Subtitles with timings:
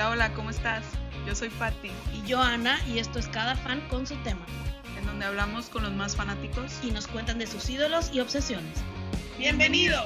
[0.00, 0.82] Hola, hola, ¿cómo estás?
[1.26, 4.46] Yo soy Patti, Y yo, Ana, y esto es Cada Fan con su tema.
[4.98, 6.80] en donde hablamos con los más fanáticos.
[6.82, 8.78] Y nos cuentan de sus ídolos y obsesiones.
[9.38, 9.98] ¡Bienvenido!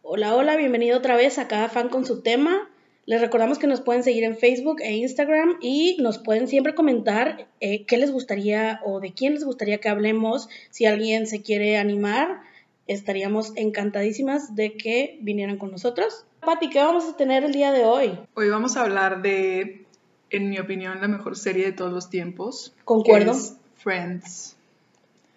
[0.00, 2.66] Hola, hola, bienvenido otra vez a Cada Fan con su tema.
[3.04, 7.48] Les recordamos que nos pueden seguir en Facebook e Instagram y nos pueden siempre comentar
[7.60, 10.48] eh, qué les gustaría o de quién les gustaría que hablemos.
[10.70, 12.40] Si alguien se quiere animar,
[12.86, 16.24] estaríamos encantadísimas de que vinieran con nosotros.
[16.40, 18.18] Pati, ¿qué vamos a tener el día de hoy?
[18.34, 19.86] Hoy vamos a hablar de,
[20.30, 22.72] en mi opinión, la mejor serie de todos los tiempos.
[22.76, 23.32] que Concuerdo.
[23.32, 24.56] es Friends.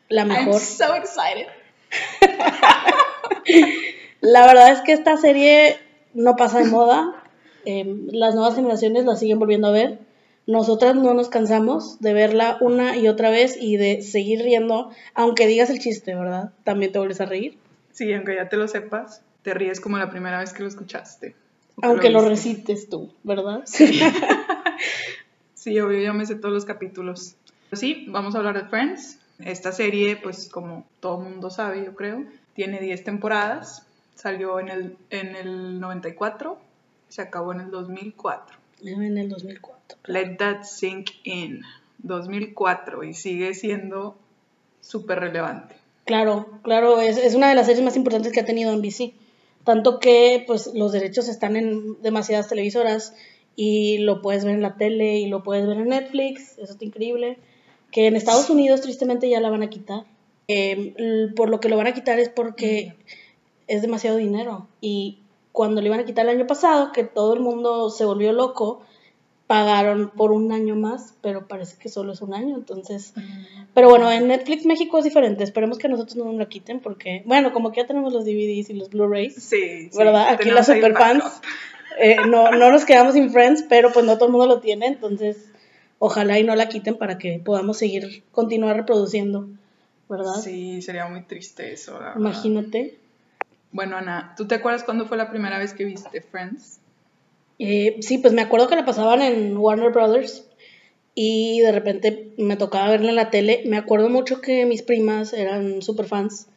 [0.10, 0.54] La mejor.
[0.54, 1.48] I'm so excited.
[4.22, 5.78] La verdad es que esta serie
[6.14, 7.24] no pasa de moda.
[7.66, 10.00] Eh, las nuevas generaciones la siguen volviendo a ver.
[10.50, 15.46] Nosotras no nos cansamos de verla una y otra vez y de seguir riendo, aunque
[15.46, 16.54] digas el chiste, ¿verdad?
[16.64, 17.60] También te vuelves a reír.
[17.92, 21.36] Sí, aunque ya te lo sepas, te ríes como la primera vez que lo escuchaste.
[21.84, 23.64] Aunque lo recites tú, ¿verdad?
[25.54, 27.36] Sí, obvio, ya me sé todos los capítulos.
[27.70, 29.20] Pero sí, vamos a hablar de Friends.
[29.38, 32.24] Esta serie, pues como todo mundo sabe, yo creo,
[32.56, 33.86] tiene 10 temporadas.
[34.16, 36.58] Salió en el, en el 94,
[37.10, 38.58] se acabó en el 2004.
[38.84, 39.79] En el 2004.
[40.06, 41.62] Let that sink in.
[42.04, 44.16] 2004 y sigue siendo
[44.82, 45.76] súper relevante.
[46.06, 49.14] Claro, claro, es, es una de las series más importantes que ha tenido NBC.
[49.64, 53.14] Tanto que pues los derechos están en demasiadas televisoras
[53.56, 56.86] y lo puedes ver en la tele y lo puedes ver en Netflix, eso está
[56.86, 57.38] increíble.
[57.92, 60.06] Que en Estados Unidos tristemente ya la van a quitar.
[60.48, 62.96] Eh, por lo que lo van a quitar es porque
[63.68, 64.68] es demasiado dinero.
[64.82, 65.20] Y
[65.52, 68.82] cuando le iban a quitar el año pasado, que todo el mundo se volvió loco,
[69.50, 73.16] pagaron por un año más, pero parece que solo es un año, entonces...
[73.74, 75.44] Pero bueno, en Netflix México es diferente.
[75.44, 78.26] Esperemos que a nosotros no nos la quiten porque, bueno, como que ya tenemos los
[78.26, 80.30] DVDs y los Blu-rays, Sí, sí, ¿verdad?
[80.30, 81.24] Aquí las superfans
[82.00, 84.86] eh, no, no nos quedamos sin Friends, pero pues no todo el mundo lo tiene.
[84.86, 85.50] Entonces,
[85.98, 89.50] ojalá y no la quiten para que podamos seguir, continuar reproduciendo,
[90.08, 90.36] ¿verdad?
[90.44, 91.94] Sí, sería muy triste eso.
[91.94, 92.20] la verdad.
[92.20, 93.00] Imagínate.
[93.72, 96.82] Bueno, Ana, ¿tú te acuerdas cuándo fue la primera vez que viste Friends?
[97.60, 100.46] Eh, sí, pues me acuerdo que la pasaban en Warner Brothers
[101.14, 103.64] y de repente me tocaba verla en la tele.
[103.66, 106.48] Me acuerdo mucho que mis primas eran super fans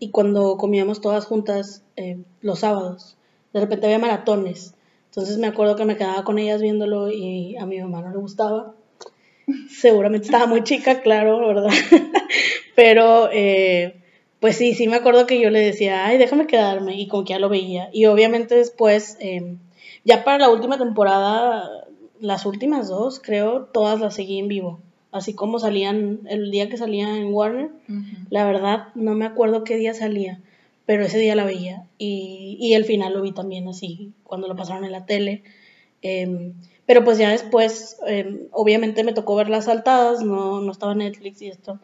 [0.00, 3.16] y cuando comíamos todas juntas eh, los sábados,
[3.52, 4.74] de repente había maratones.
[5.06, 8.18] Entonces me acuerdo que me quedaba con ellas viéndolo y a mi mamá no le
[8.18, 8.74] gustaba.
[9.70, 11.70] Seguramente estaba muy chica, claro, ¿verdad?
[12.74, 13.94] Pero eh,
[14.40, 17.32] pues sí, sí me acuerdo que yo le decía, ay, déjame quedarme y como que
[17.34, 17.90] ya lo veía.
[17.92, 19.16] Y obviamente después...
[19.20, 19.56] eh,
[20.08, 21.68] ya para la última temporada,
[22.18, 24.80] las últimas dos, creo, todas las seguí en vivo.
[25.12, 27.70] Así como salían el día que salía en Warner.
[28.30, 30.40] La verdad, no me acuerdo qué día salía,
[30.86, 31.86] pero ese día la veía.
[31.98, 35.42] Y, y el final lo vi también así, cuando lo pasaron en la tele.
[36.00, 36.54] Em,
[36.86, 41.42] pero pues ya después, em, obviamente me tocó ver las saltadas, no, no estaba Netflix
[41.42, 41.80] y esto.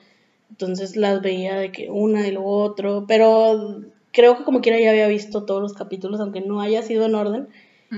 [0.48, 3.04] Entonces las veía de que una y luego otro.
[3.06, 7.04] Pero creo que como quiera ya había visto todos los capítulos, aunque no haya sido
[7.04, 7.48] en orden.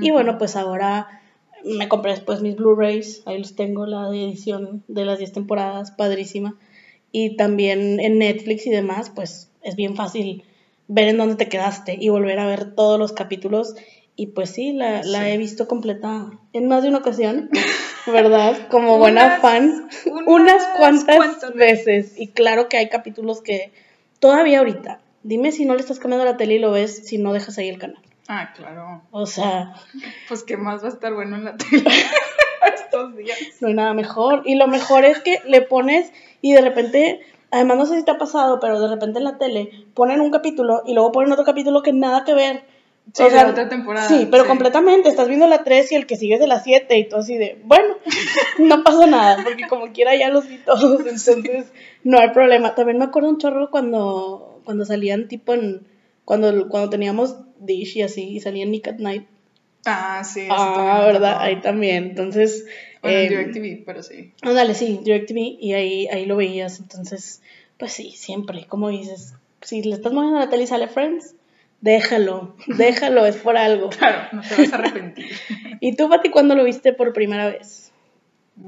[0.00, 1.20] Y bueno, pues ahora
[1.64, 6.56] me compré después mis Blu-rays, ahí los tengo, la edición de las 10 temporadas, padrísima.
[7.12, 10.44] Y también en Netflix y demás, pues es bien fácil
[10.88, 13.74] ver en dónde te quedaste y volver a ver todos los capítulos.
[14.16, 17.50] Y pues sí, la, la he visto completa en más de una ocasión,
[18.06, 18.68] ¿verdad?
[18.70, 19.88] Como buena Unas- fan,
[20.26, 22.18] unas unas cuantas cuantas veces.
[22.18, 23.72] Y claro que hay capítulos que
[24.20, 27.32] todavía ahorita, dime si no le estás cambiando la tele y lo ves, si no
[27.32, 28.02] dejas ahí el canal.
[28.28, 29.02] Ah, claro.
[29.10, 29.74] O sea,
[30.28, 31.84] Pues qué más va a estar bueno en la tele
[32.74, 33.38] estos días.
[33.60, 34.42] no hay nada mejor.
[34.44, 37.20] Y lo mejor es que le pones y de repente,
[37.50, 40.30] además no sé si te ha pasado, pero de repente en la tele ponen un
[40.30, 42.64] capítulo y luego ponen otro capítulo que nada que ver.
[43.12, 44.08] Sí, O sea, otra temporada.
[44.08, 45.08] Sí, pero completamente.
[45.08, 47.36] Estás viendo la 3 y el que sigue es de la 7 y todo así
[47.36, 47.94] de, bueno,
[48.58, 51.72] no pasó nada, porque como quiera ya los vi todos, entonces
[52.02, 52.74] no hay problema.
[52.74, 55.86] También me acuerdo un chorro cuando, cuando salían tipo en,
[56.26, 59.26] cuando, cuando teníamos Dish y así, y salían Nick at Night.
[59.86, 60.40] Ah, sí.
[60.40, 61.32] eso Ah, ¿verdad?
[61.34, 61.44] tocó.
[61.44, 62.04] Ahí también.
[62.04, 62.66] Entonces,
[63.00, 64.32] Bueno, en eh, DirecTV, pero sí.
[64.42, 66.80] Ándale, sí, DirecTV, y ahí, ahí lo veías.
[66.80, 67.40] Entonces,
[67.78, 71.36] pues sí, siempre, como dices, si le estás moviendo la tele y sale Friends,
[71.80, 73.90] déjalo, déjalo, es por algo.
[73.90, 75.30] Claro, no te vas a arrepentir.
[75.80, 77.92] ¿Y tú, Pati, cuándo lo viste por primera vez?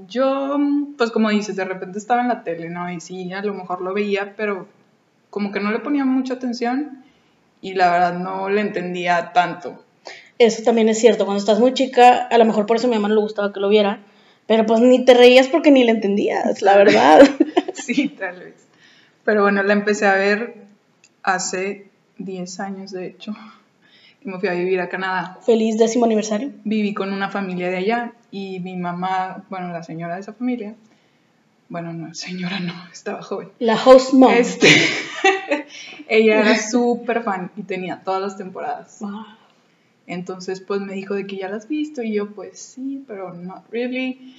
[0.06, 0.56] Yo,
[0.96, 2.92] pues como dices, de repente estaba en la tele, ¿no?
[2.92, 4.68] Y sí, a lo mejor lo veía, pero
[5.30, 7.04] como que no le ponía mucha atención
[7.60, 9.84] y la verdad no le entendía tanto.
[10.38, 12.96] Eso también es cierto, cuando estás muy chica, a lo mejor por eso a mi
[12.96, 14.00] mamá no le gustaba que lo viera,
[14.46, 17.20] pero pues ni te reías porque ni le entendías, la verdad.
[17.74, 18.66] Sí, tal vez.
[19.24, 20.56] Pero bueno, la empecé a ver
[21.22, 21.88] hace
[22.18, 23.34] 10 años, de hecho.
[24.22, 25.38] y me fui a vivir a Canadá.
[25.46, 26.52] Feliz décimo aniversario.
[26.64, 30.74] Viví con una familia de allá y mi mamá, bueno, la señora de esa familia,
[31.68, 33.50] bueno, no, señora no, estaba joven.
[33.58, 34.32] La host mom.
[34.32, 34.68] Este,
[36.08, 38.96] ella era súper fan y tenía todas las temporadas.
[39.00, 39.24] Wow.
[40.06, 43.34] Entonces, pues me dijo de que ya las has visto y yo, pues sí, pero
[43.34, 44.34] not really.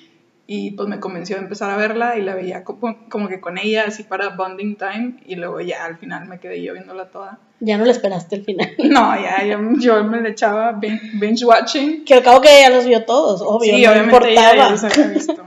[0.47, 3.59] Y pues me convenció de empezar a verla y la veía como, como que con
[3.59, 5.17] ella, así para bonding time.
[5.27, 7.37] Y luego ya al final me quedé yo viéndola toda.
[7.59, 8.71] Ya no la esperaste al final.
[8.79, 12.03] No, ya, ya yo me le echaba bin- binge watching.
[12.03, 14.71] Que al cabo que ella los vio todos, obvio, sí, no obviamente ella ya importaba.
[14.71, 15.45] los había visto.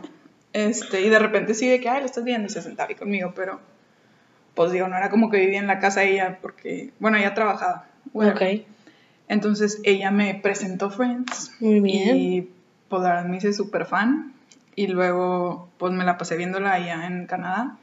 [0.52, 2.94] Este, y de repente sí de que, ay, lo estás viendo y se sentaba ahí
[2.94, 3.60] conmigo, pero
[4.54, 7.86] pues digo, no era como que vivía en la casa ella porque, bueno, ella trabajaba.
[8.12, 8.42] Bueno, ok,
[9.28, 11.52] Entonces ella me presentó Friends.
[11.60, 12.16] muy bien.
[12.16, 12.48] Y
[12.88, 14.34] pues la verdad me hice súper fan.
[14.74, 17.78] Y luego pues me la pasé viéndola allá en Canadá.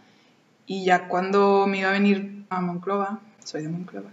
[0.68, 4.10] Y ya cuando me iba a venir a Monclova, soy de Monclova.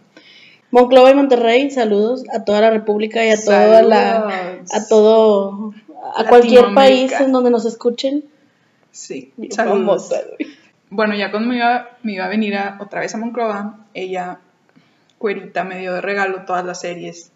[0.70, 4.30] Monclova y Monterrey, saludos a toda la República y a toda la,
[4.64, 4.74] Saludos.
[4.74, 5.74] a todo,
[6.16, 8.24] a cualquier país en donde nos escuchen.
[8.96, 10.10] Sí, saludos.
[10.88, 14.38] Bueno, ya cuando me iba, me iba a venir a- otra vez a Monclova, ella,
[15.18, 17.30] cuerita, me dio de regalo todas las series.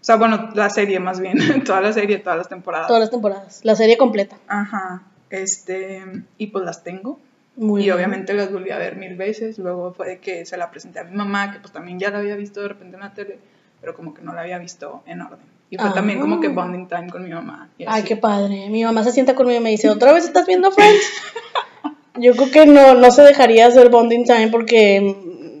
[0.00, 2.86] O sea, bueno, la serie más bien, toda la serie, todas las temporadas.
[2.86, 4.36] Todas las temporadas, la serie completa.
[4.46, 6.02] Ajá, este,
[6.38, 7.18] y pues las tengo.
[7.56, 7.96] Muy y bien.
[7.96, 9.58] obviamente las volví a ver mil veces.
[9.58, 12.18] Luego fue de que se la presenté a mi mamá, que pues también ya la
[12.18, 13.38] había visto de repente en la tele,
[13.84, 15.40] pero como que no la había visto en orden.
[15.68, 15.92] Y fue Ah.
[15.92, 17.68] también como que bonding time con mi mamá.
[17.76, 18.70] y Ay, qué padre.
[18.70, 21.02] Mi mamá se sienta conmigo y me dice, ¿otra vez estás viendo Friends?
[22.16, 25.14] Yo creo que no, no se dejaría hacer bonding time porque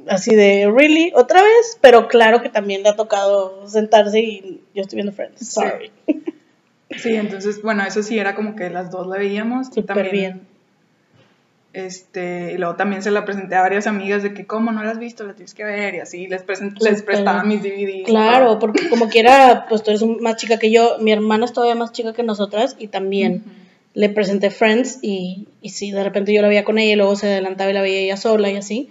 [0.08, 1.12] así de, ¿really?
[1.14, 1.78] ¿Otra vez?
[1.82, 5.46] Pero claro que también le ha tocado sentarse y yo estoy viendo Friends.
[5.52, 5.90] Sorry.
[6.96, 9.66] Sí, entonces, bueno, eso sí era como que las dos la veíamos.
[9.66, 10.46] Súper también, bien.
[11.74, 14.92] Este, y luego también se la presenté a varias amigas de que, ¿cómo no la
[14.92, 15.24] has visto?
[15.24, 15.96] La tienes que ver.
[15.96, 16.44] Y así les,
[16.80, 18.06] les prestaba mis DVDs.
[18.06, 20.98] Claro, porque como quiera, pues tú eres más chica que yo.
[21.00, 23.42] Mi hermana es todavía más chica que nosotras y también
[23.92, 27.16] le presenté Friends y, y sí, de repente yo la veía con ella y luego
[27.16, 28.90] se adelantaba y la veía ella sola y así.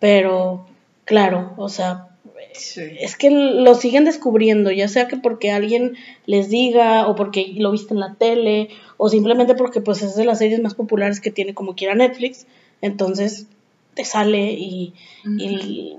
[0.00, 0.66] Pero,
[1.04, 2.08] claro, o sea,
[2.54, 2.82] Sí.
[3.00, 5.96] es que lo siguen descubriendo, ya sea que porque alguien
[6.26, 10.24] les diga o porque lo viste en la tele o simplemente porque pues es de
[10.24, 12.46] las series más populares que tiene como quiera Netflix,
[12.80, 13.46] entonces
[13.94, 14.92] te sale y,
[15.24, 15.96] y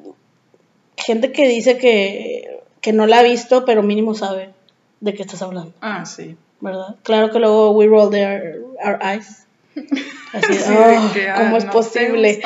[0.98, 4.50] gente que dice que, que no la ha visto pero mínimo sabe
[5.02, 6.36] de qué estás hablando, Ah, sí.
[6.62, 6.96] ¿verdad?
[7.04, 9.46] Claro que luego we roll our, our eyes.
[10.34, 12.42] Así, Sí, de "Oh, que, ah, ¿cómo es ¿no te posible?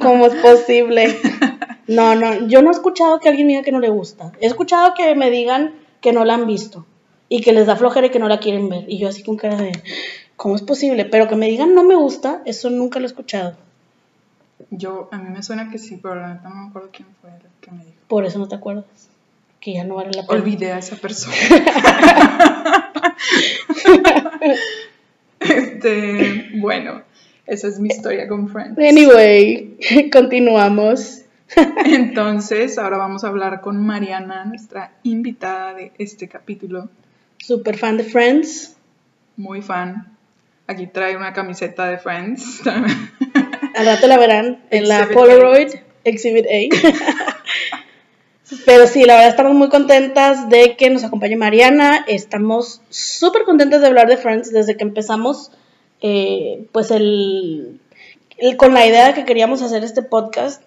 [0.00, 1.16] ¿Cómo es posible?
[1.88, 4.32] No, no, yo no he escuchado que alguien me diga que no le gusta.
[4.40, 6.86] He escuchado que me digan que no la han visto
[7.28, 8.84] y que les da flojera y que no la quieren ver.
[8.88, 9.72] Y yo así con cara de,
[10.36, 11.04] ¿cómo es posible?
[11.04, 13.56] Pero que me digan no me gusta, eso nunca lo he escuchado.
[14.70, 17.30] Yo, a mí me suena que sí, pero la neta no me acuerdo quién fue
[17.30, 17.98] el que me dijo.
[18.08, 19.08] Por eso no te acuerdas.
[19.60, 20.40] Que ya no vale la pena.
[20.40, 21.36] Olvidé a esa persona.
[25.40, 27.02] este, bueno,
[27.46, 28.78] esa es mi historia con Friends.
[28.78, 29.76] Anyway,
[30.12, 31.25] continuamos.
[31.84, 36.88] Entonces, ahora vamos a hablar con Mariana, nuestra invitada de este capítulo.
[37.38, 38.76] Super fan de Friends.
[39.36, 40.16] Muy fan.
[40.66, 42.62] Aquí trae una camiseta de Friends.
[43.76, 45.68] Al rato la verán en la Polaroid
[46.04, 47.36] Exhibit A.
[48.64, 52.04] Pero sí, la verdad estamos muy contentas de que nos acompañe Mariana.
[52.08, 55.50] Estamos súper contentas de hablar de Friends desde que empezamos,
[56.00, 57.80] eh, pues el,
[58.38, 60.62] el- con la idea de que queríamos hacer este podcast.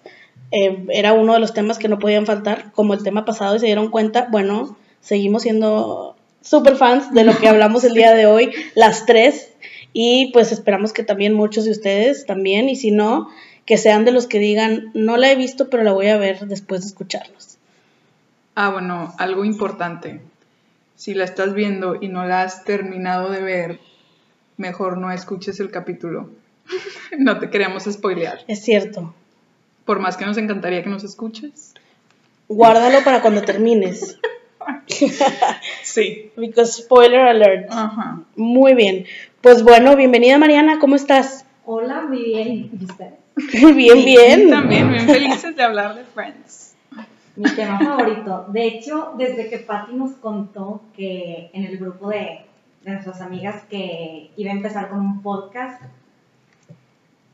[0.50, 3.60] Eh, era uno de los temas que no podían faltar, como el tema pasado, y
[3.60, 8.26] se dieron cuenta, bueno, seguimos siendo súper fans de lo que hablamos el día de
[8.26, 9.52] hoy, las tres,
[9.92, 13.28] y pues esperamos que también muchos de ustedes también, y si no,
[13.64, 16.46] que sean de los que digan, no la he visto, pero la voy a ver
[16.46, 17.58] después de escucharlos.
[18.54, 20.20] ah, bueno, algo importante.
[20.96, 23.80] Si la estás viendo y no la has terminado de ver,
[24.56, 26.30] mejor no escuches el capítulo.
[27.18, 28.40] no te queremos spoilear.
[28.48, 29.14] Es cierto.
[29.84, 31.74] Por más que nos encantaría que nos escuches.
[32.48, 34.18] Guárdalo para cuando termines.
[35.82, 36.30] Sí.
[36.36, 37.70] Because spoiler alert.
[37.70, 38.20] Ajá.
[38.36, 39.06] Muy bien.
[39.40, 41.44] Pues bueno, bienvenida Mariana, ¿cómo estás?
[41.64, 42.70] Hola, muy bien.
[42.78, 43.14] ¿Y usted?
[43.74, 44.50] bien, Sí, bien.
[44.50, 46.74] También bien felices de hablar de Friends.
[47.36, 48.46] Mi tema favorito.
[48.48, 52.40] De hecho, desde que Patty nos contó que en el grupo de,
[52.84, 55.80] de nuestras amigas que iba a empezar con un podcast,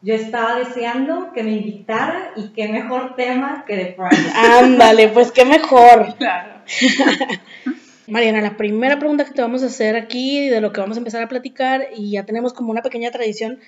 [0.02, 4.34] yo estaba deseando que me invitara y qué mejor tema que de Friends.
[4.34, 6.14] Ándale, pues qué mejor.
[6.18, 6.62] Claro.
[8.08, 11.00] Mariana, la primera pregunta que te vamos a hacer aquí, de lo que vamos a
[11.00, 13.58] empezar a platicar, y ya tenemos como una pequeña tradición,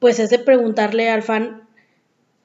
[0.00, 1.62] pues es de preguntarle al fan,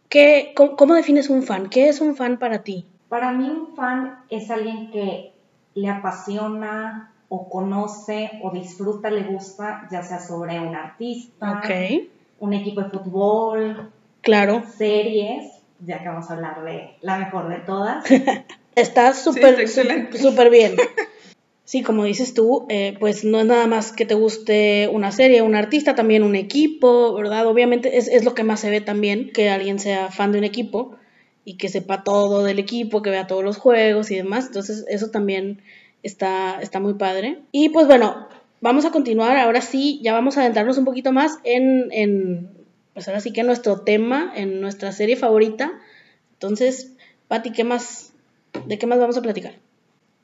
[0.09, 1.69] ¿qué, cómo, cómo defines un fan?
[1.69, 2.85] ¿Qué es un fan para ti?
[3.07, 5.33] Para mí un fan es alguien que
[5.73, 12.53] le apasiona o conoce o disfruta, le gusta, ya sea sobre un artista, Ok, un
[12.53, 13.91] equipo de fútbol,
[14.21, 14.63] claro.
[14.77, 15.45] series,
[15.85, 18.05] ya que vamos a hablar de la mejor de todas.
[18.75, 20.75] Está súper, súper bien.
[21.65, 25.43] Sí, como dices tú, eh, pues no es nada más que te guste una serie,
[25.43, 27.45] un artista, también un equipo, ¿verdad?
[27.45, 30.45] Obviamente es, es lo que más se ve también, que alguien sea fan de un
[30.45, 30.95] equipo
[31.45, 34.47] y que sepa todo del equipo, que vea todos los juegos y demás.
[34.47, 35.61] Entonces eso también
[36.01, 37.39] está, está muy padre.
[37.51, 38.27] Y pues bueno,
[38.61, 39.37] vamos a continuar.
[39.37, 42.49] Ahora sí, ya vamos a adentrarnos un poquito más en, en
[42.93, 45.71] pues ahora sí que en nuestro tema, en nuestra serie favorita.
[46.33, 46.93] Entonces,
[47.27, 48.13] Pati, ¿qué más?
[48.65, 49.53] ¿De qué más vamos a platicar?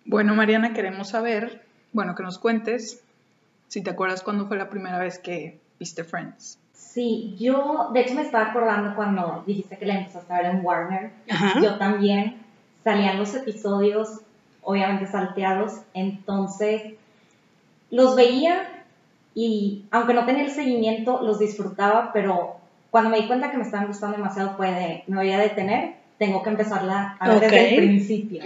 [0.06, 1.64] Bueno, Mariana, queremos saber,
[1.94, 3.04] bueno, que nos cuentes
[3.68, 6.60] si te acuerdas cuándo fue la primera vez que viste Friends.
[6.74, 10.66] Sí, yo, de hecho me estaba acordando cuando dijiste que la empezaste a ver en
[10.66, 11.12] Warner.
[11.30, 11.60] Ajá.
[11.62, 12.38] Yo también
[12.84, 14.22] salían los episodios,
[14.62, 16.94] obviamente salteados, entonces
[17.92, 18.84] los veía
[19.34, 22.56] y aunque no tenía el seguimiento, los disfrutaba, pero
[22.90, 25.96] cuando me di cuenta que me estaban gustando demasiado fue de, me voy a detener,
[26.18, 27.72] tengo que empezarla a ver desde Ok.
[27.72, 28.44] el principio.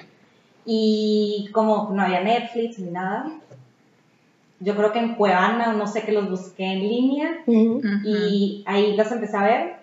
[0.65, 3.31] Y como no había Netflix ni nada,
[4.60, 7.77] yo creo que en Cuevana o no sé que los busqué en línea Ujú.
[7.77, 7.88] Ujú.
[8.03, 9.75] y ahí las empecé a ver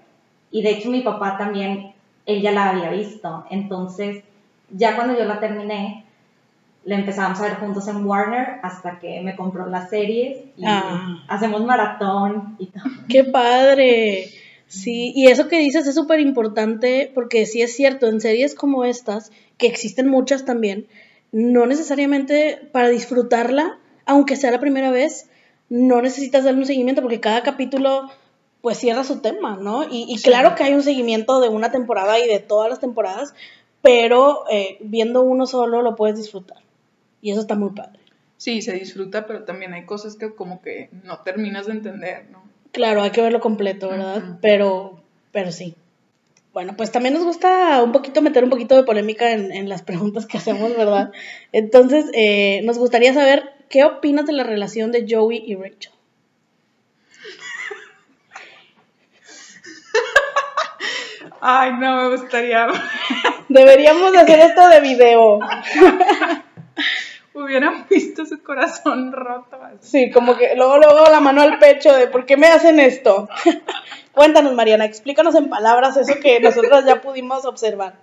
[0.51, 1.93] y de hecho mi papá también,
[2.27, 4.23] él ya la había visto, entonces
[4.71, 6.06] ya cuando yo la terminé,
[6.87, 11.25] la empezamos a ver juntos en Warner hasta que me compró las series y Ah.
[11.29, 12.85] hacemos maratón y todo.
[13.09, 14.29] ¡Qué padre!
[14.69, 18.85] Sí, y eso que dices es súper importante porque sí es cierto, en series como
[18.85, 20.87] estas, que existen muchas también,
[21.33, 25.29] no necesariamente para disfrutarla, aunque sea la primera vez,
[25.69, 28.09] no necesitas darle un seguimiento porque cada capítulo
[28.63, 29.85] pues cierra su tema, ¿no?
[29.85, 30.25] Y, y Sí.
[30.31, 33.35] claro que hay un seguimiento de una temporada y de todas las temporadas,
[33.83, 36.59] pero eh, viendo uno solo lo puedes disfrutar.
[37.21, 37.99] Y eso está muy padre.
[38.37, 42.43] Sí, se disfruta, pero también hay cosas que como que no terminas de entender, ¿no?
[42.73, 44.39] Claro, hay que verlo completo, ¿verdad?
[44.43, 45.01] Pero,
[45.33, 45.75] pero sí.
[46.53, 49.83] Bueno, pues también nos gusta un poquito meter un poquito de polémica en, en las
[49.87, 51.13] preguntas que hacemos, ¿verdad?
[51.53, 55.93] Entonces, eh, nos gustaría saber qué opinas de la relación de Joey y Rachel.
[61.41, 62.67] Ay, no, me gustaría.
[63.49, 65.41] Deberíamos de hacer esto de video.
[67.37, 69.59] Hubieran visto su corazón roto.
[69.63, 70.07] así.
[70.07, 73.29] Sí, como que luego, luego la mano al pecho de ¿por qué me hacen esto?
[74.13, 77.95] Cuéntanos, Mariana, explícanos en palabras eso que nosotras ya pudimos observar.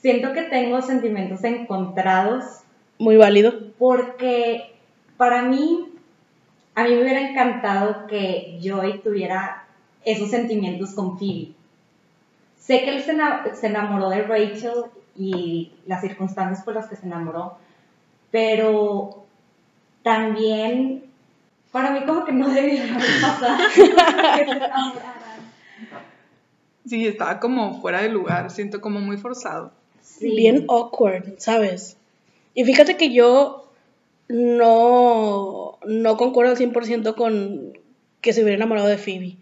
[0.00, 2.44] Siento que tengo sentimientos encontrados
[2.98, 3.52] Muy válido.
[3.78, 4.74] porque
[5.16, 5.88] para mí,
[6.74, 9.64] a mí me hubiera encantado que Joy tuviera
[10.04, 11.52] esos sentimientos con Phoebe.
[12.58, 13.04] Sé que él
[13.54, 14.84] se enamoró de Rachel
[15.16, 17.58] y las circunstancias por las que se enamoró,
[18.32, 19.24] pero
[20.02, 21.04] también
[21.70, 23.90] para mí como que no debía haber pasado que se
[24.50, 25.22] enamoraran.
[26.84, 29.70] Sí, estaba como fuera de lugar, siento como muy forzado.
[30.02, 30.34] Sí.
[30.34, 31.96] bien awkward, ¿sabes?
[32.54, 33.70] Y fíjate que yo
[34.28, 37.78] no, no concuerdo al 100% con
[38.20, 39.36] que se hubiera enamorado de Phoebe.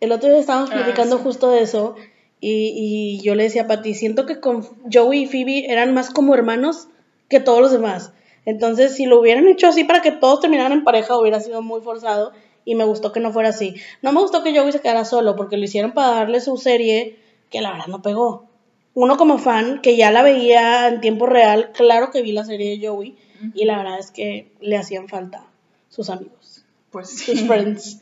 [0.00, 1.22] El otro día estábamos Ah, platicando sí.
[1.24, 1.94] justo de eso
[2.40, 6.10] y, y yo le decía a Pati, siento que con Joey y Phoebe eran más
[6.10, 6.88] como hermanos
[7.32, 8.12] que todos los demás.
[8.44, 11.80] Entonces, si lo hubieran hecho así para que todos terminaran en pareja, hubiera sido muy
[11.80, 12.32] forzado
[12.64, 13.74] y me gustó que no fuera así.
[14.02, 17.16] No me gustó que Joey se quedara solo porque lo hicieron para darle su serie
[17.50, 18.48] que la verdad no pegó.
[18.94, 22.76] Uno como fan, que ya la veía en tiempo real, claro que vi la serie
[22.78, 23.16] de Joey
[23.54, 25.44] y la verdad es que le hacían falta
[25.88, 27.44] sus amigos, Pues sus sí.
[27.48, 28.00] friends.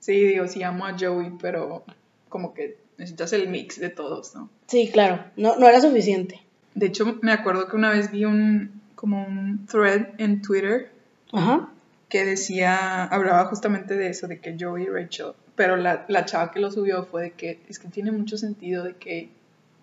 [0.00, 1.84] Sí, digo, sí amo a Joey, pero
[2.28, 4.48] como que necesitas el mix de todos, ¿no?
[4.66, 6.40] Sí, claro, no, no era suficiente.
[6.78, 10.92] De hecho, me acuerdo que una vez vi un como un thread en Twitter
[11.32, 11.68] Ajá.
[12.08, 16.52] que decía, hablaba justamente de eso, de que Joey y Rachel, pero la, la chava
[16.52, 19.28] que lo subió fue de que es que tiene mucho sentido de que,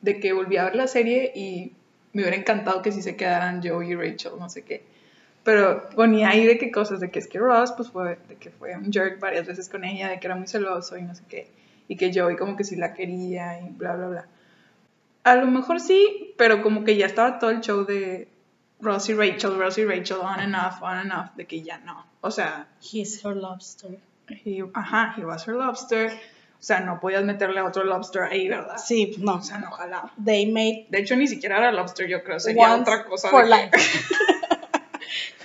[0.01, 1.73] de que volví a ver la serie y
[2.13, 4.83] me hubiera encantado que sí se quedaran Joey y Rachel, no sé qué.
[5.43, 8.51] Pero ponía ahí de qué cosas, de que es que Ross pues fue, de que
[8.51, 11.23] fue un jerk varias veces con ella, de que era muy celoso y no sé
[11.27, 11.49] qué,
[11.89, 14.25] y que Joey como que sí la quería y bla, bla, bla.
[15.25, 18.27] A lo mejor sí, pero como que ya estaba todo el show de
[18.79, 21.79] Ross y Rachel, Ross y Rachel, on and off, on and off, de que ya
[21.79, 22.05] no.
[22.21, 23.97] O sea, He's her lobster.
[24.29, 26.11] he, ajá, he was her lobster.
[26.59, 28.77] O sea, no podías meterle a otro lobster ahí, ¿verdad?
[28.77, 29.35] Sí, no.
[29.35, 30.11] O sea, no, ojalá.
[30.23, 32.39] They made De hecho, ni siquiera era lobster, yo creo.
[32.39, 33.29] Sería once otra cosa.
[33.29, 33.71] for de life.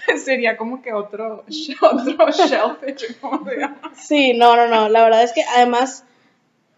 [0.07, 1.45] que- sería como que otro,
[1.81, 3.81] otro shellfish, ¿cómo se llama?
[3.95, 4.89] Sí, no, no, no.
[4.89, 6.05] La verdad es que además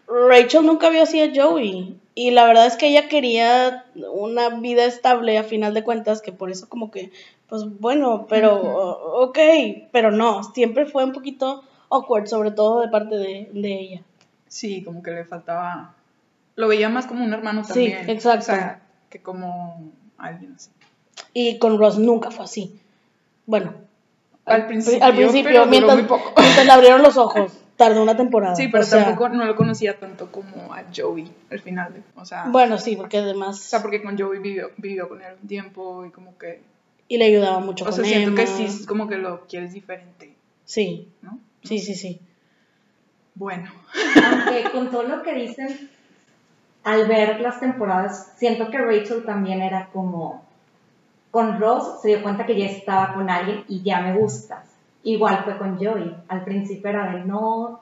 [0.07, 1.97] Rachel nunca vio así a Joey.
[2.15, 6.31] Y la verdad es que ella quería una vida estable a final de cuentas, que
[6.31, 7.11] por eso como que,
[7.49, 8.55] pues bueno, pero
[9.21, 9.39] ok,
[9.91, 14.01] pero no, siempre fue un poquito awkward, sobre todo de parte de, de ella.
[14.47, 15.95] Sí, como que le faltaba.
[16.55, 18.09] Lo veía más como un hermano Sí, también.
[18.09, 18.39] exacto.
[18.51, 19.81] O sea, que como
[20.19, 20.69] alguien así.
[21.33, 22.79] Y con Ross nunca fue así.
[23.47, 23.73] Bueno,
[24.45, 26.33] Al principio, al principio, pero duró mientras, muy poco.
[26.39, 28.55] mientras le abrieron los ojos, tardó una temporada.
[28.55, 31.93] Sí, pero o sea, tampoco no lo conocía tanto como a Joey al final.
[31.93, 33.59] de- O sea, Bueno, sí, porque o además.
[33.59, 36.61] sea, porque con Joey vivió, vivió con él un tiempo y como que.
[37.07, 39.73] Y le ayudaba mucho O con sea, siento que sí, es como que lo quieres
[39.73, 41.37] diferente, Sí, ¿no?
[41.63, 42.19] sí, sí, sí.
[43.35, 43.69] Bueno.
[44.23, 45.89] Aunque con todo lo que dicen,
[46.83, 50.43] al ver las temporadas, siento que Rachel también era como,
[51.31, 54.67] con Ross se dio cuenta que ya estaba con alguien y ya me gustas.
[55.03, 56.15] Igual fue con Joey.
[56.27, 57.81] Al principio era de no,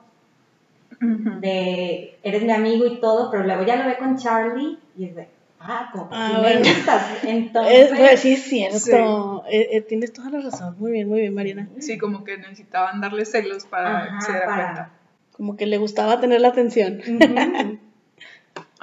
[1.00, 5.14] de eres mi amigo y todo, pero luego ya lo ve con Charlie y es
[5.16, 5.28] de,
[5.60, 7.12] ah, como que Ah, sí me gustas.
[7.22, 9.44] Es, Entonces, pues, sí, es cierto.
[9.48, 10.76] Eh, eh, tienes toda la razón.
[10.78, 11.68] Muy bien, muy bien, Mariana.
[11.78, 14.90] Sí, como que necesitaban darle celos para Ajá, que se diera para- cuenta.
[15.36, 17.00] Como que le gustaba tener la atención.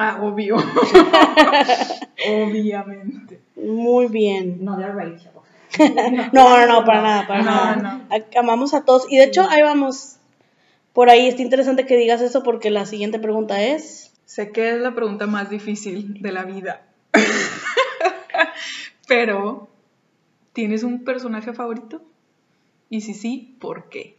[0.01, 0.55] Ah, obvio.
[2.29, 3.39] Obviamente.
[3.57, 4.63] Muy bien.
[4.63, 5.31] no de Rachel.
[6.33, 7.75] No, no, no, para nada, para No, nada.
[8.09, 8.39] no.
[8.39, 9.05] Amamos a todos.
[9.09, 10.15] Y de hecho, ahí vamos.
[10.93, 14.11] Por ahí está interesante que digas eso porque la siguiente pregunta es.
[14.25, 16.81] Sé que es la pregunta más difícil de la vida.
[19.07, 19.69] Pero,
[20.53, 22.01] ¿tienes un personaje favorito?
[22.89, 24.17] Y si sí, ¿por qué?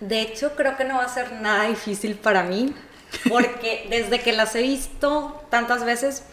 [0.00, 2.72] De hecho, creo que no va a ser nada difícil para mí,
[3.28, 6.24] porque desde que las he visto tantas veces,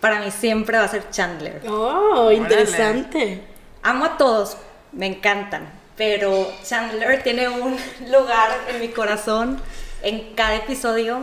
[0.00, 1.62] para mí siempre va a ser Chandler.
[1.68, 3.42] Oh, interesante.
[3.82, 4.58] Amo a todos,
[4.92, 7.78] me encantan, pero Chandler tiene un
[8.10, 9.58] lugar en mi corazón
[10.02, 11.20] en cada episodio.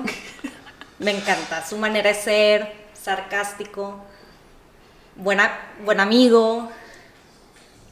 [0.98, 4.04] Me encanta su manera de ser, sarcástico,
[5.16, 6.72] buena, buen amigo.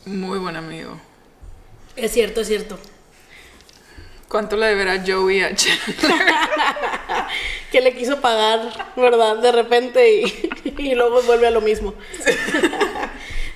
[0.08, 1.00] Muy buen amigo.
[1.96, 2.80] Es cierto, es cierto.
[4.28, 6.12] ¿Cuánto le deberá Joey a Chandler?
[7.72, 9.38] Que le quiso pagar, ¿verdad?
[9.38, 11.94] De repente y, y luego vuelve a lo mismo.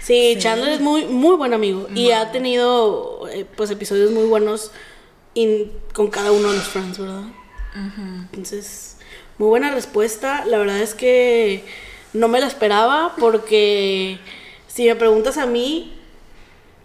[0.09, 4.71] Sí, Chandler es muy, muy buen amigo y ha tenido eh, pues episodios muy buenos
[5.35, 7.23] in- con cada uno de los friends, ¿verdad?
[8.31, 8.97] Entonces,
[9.37, 10.45] muy buena respuesta.
[10.45, 11.63] La verdad es que
[12.13, 14.17] no me la esperaba porque
[14.67, 15.93] si me preguntas a mí,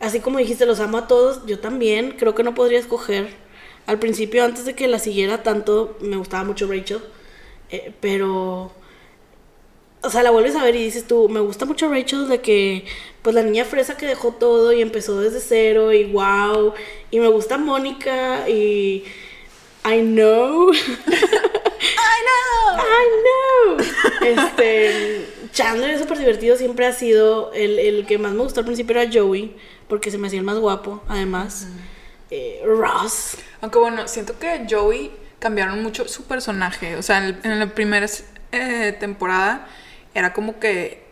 [0.00, 3.34] así como dijiste, los amo a todos, yo también creo que no podría escoger.
[3.86, 7.00] Al principio, antes de que la siguiera tanto, me gustaba mucho Rachel,
[7.70, 8.72] eh, pero...
[10.04, 12.84] O sea, la vuelves a ver y dices tú, me gusta mucho Rachel de que,
[13.22, 16.74] pues la niña fresa que dejó todo y empezó desde cero y wow.
[17.10, 19.04] Y me gusta Mónica y
[19.84, 20.72] I know.
[20.72, 20.76] I
[23.22, 23.76] know.
[24.22, 28.66] Este, Chandler es súper divertido, siempre ha sido el, el que más me gustó al
[28.66, 29.56] principio era Joey,
[29.88, 31.68] porque se me hacía el más guapo, además.
[32.30, 33.36] Eh, Ross.
[33.60, 36.96] Aunque bueno, siento que Joey cambiaron mucho su personaje.
[36.96, 38.06] O sea, en, el- en la primera
[38.52, 39.68] eh, temporada
[40.14, 41.02] era como que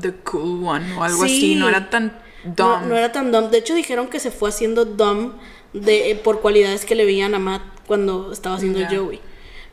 [0.00, 1.36] the cool one o algo Sí.
[1.36, 1.54] así.
[1.56, 2.86] No era tan No, dumb.
[2.88, 3.50] no era tan dumb.
[3.50, 5.32] De hecho, dijeron que se fue haciendo dumb
[5.72, 8.88] de, eh, por cualidades que le veían a Matt cuando estaba haciendo Ya.
[8.96, 9.20] Joey.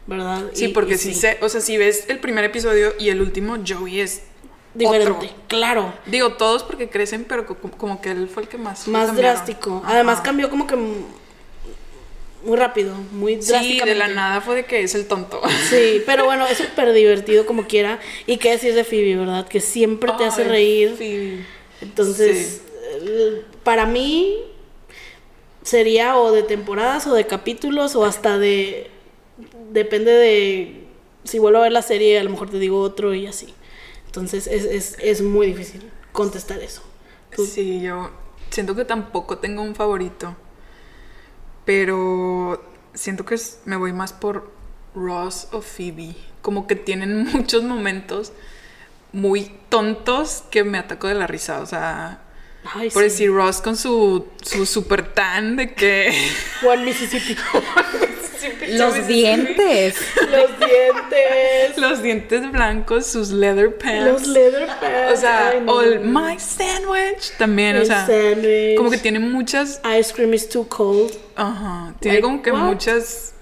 [0.07, 0.41] ¿Verdad?
[0.53, 3.21] Sí, Y- porque y sí sé, o sea, si ves el primer episodio y el
[3.21, 4.23] último, Joey es
[4.73, 5.11] Diferente.
[5.11, 5.29] otro.
[5.47, 5.93] Claro.
[6.07, 8.87] Digo, todos porque crecen, pero co- como, que él fue el que más.
[8.87, 9.81] Más drástico.
[9.83, 9.93] Ajá.
[9.93, 10.75] Además, cambió como que
[12.43, 13.89] muy rápido, muy Sí, drásticamente.
[13.93, 15.41] de la nada fue de que es el tonto.
[15.69, 17.99] Sí, pero bueno, es súper divertido como quiera.
[18.27, 19.47] Y qué decir de Phoebe, ¿verdad?
[19.47, 20.95] Que siempre te hace reír.
[20.97, 21.45] Phoebe.
[21.81, 22.61] Entonces,
[23.63, 24.37] para mí
[25.63, 28.89] sería o de temporadas o de capítulos o hasta de...
[29.71, 30.83] Depende de...
[31.23, 33.53] Si vuelvo a ver la serie, a lo mejor te digo otro y así.
[34.07, 36.81] Entonces, es, es, es muy difícil contestar eso.
[37.35, 38.09] Tú- Sí, yo
[38.49, 40.35] siento que tampoco tengo un favorito.
[41.65, 44.51] Pero siento que es- me voy más por
[44.95, 46.15] Ross o Phoebe.
[46.41, 48.33] Como que tienen muchos momentos
[49.13, 51.59] muy tontos que me ataco de la risa.
[51.61, 52.21] O sea,
[52.73, 53.09] Ay, por sí.
[53.09, 56.13] decir Ross con su, su super tan de que.
[56.61, 57.35] Juan Mississippi.
[58.69, 59.95] Los dientes.
[60.29, 61.77] Los dientes.
[61.77, 64.05] Los dientes blancos, sus leather pants.
[64.05, 65.13] Los leather pants.
[65.13, 65.73] O sea, Ay, no.
[65.73, 68.05] o el My Sandwich también, o El sea.
[68.05, 68.75] sandwich.
[68.77, 71.11] Como que tiene muchas Ice cream is too cold.
[71.35, 72.59] Ajá, tiene Like, como que what?
[72.61, 73.33] muchas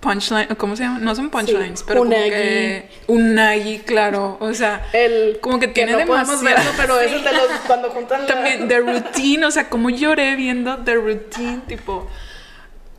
[0.00, 0.98] punchlines, ¿cómo se llama?
[0.98, 2.22] No son punchlines, pero unagi.
[2.22, 7.00] como que unagi, claro, o sea, El como que tiene no podemos demasiado- verlo, pero
[7.00, 10.94] eso de los cuando juntan la- también the routine, o sea, como lloré viendo the
[10.96, 12.08] routine, tipo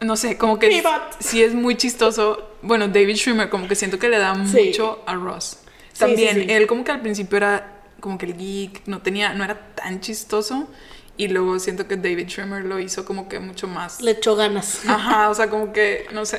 [0.03, 0.83] no sé, como que es-
[1.19, 4.65] sí es muy chistoso bueno, David Schwimmer, como que siento que le da Sí.
[4.67, 5.57] mucho a Ross.
[5.93, 6.51] Sí, También, sí, sí.
[6.51, 9.99] él como que al principio era como que el geek, no tenía, no era tan
[10.01, 10.67] chistoso.
[11.15, 14.01] Y luego siento que David Schwimmer lo hizo como que mucho más.
[14.01, 14.81] Le echó ganas.
[14.87, 16.37] Ajá, o sea, como que, no sé.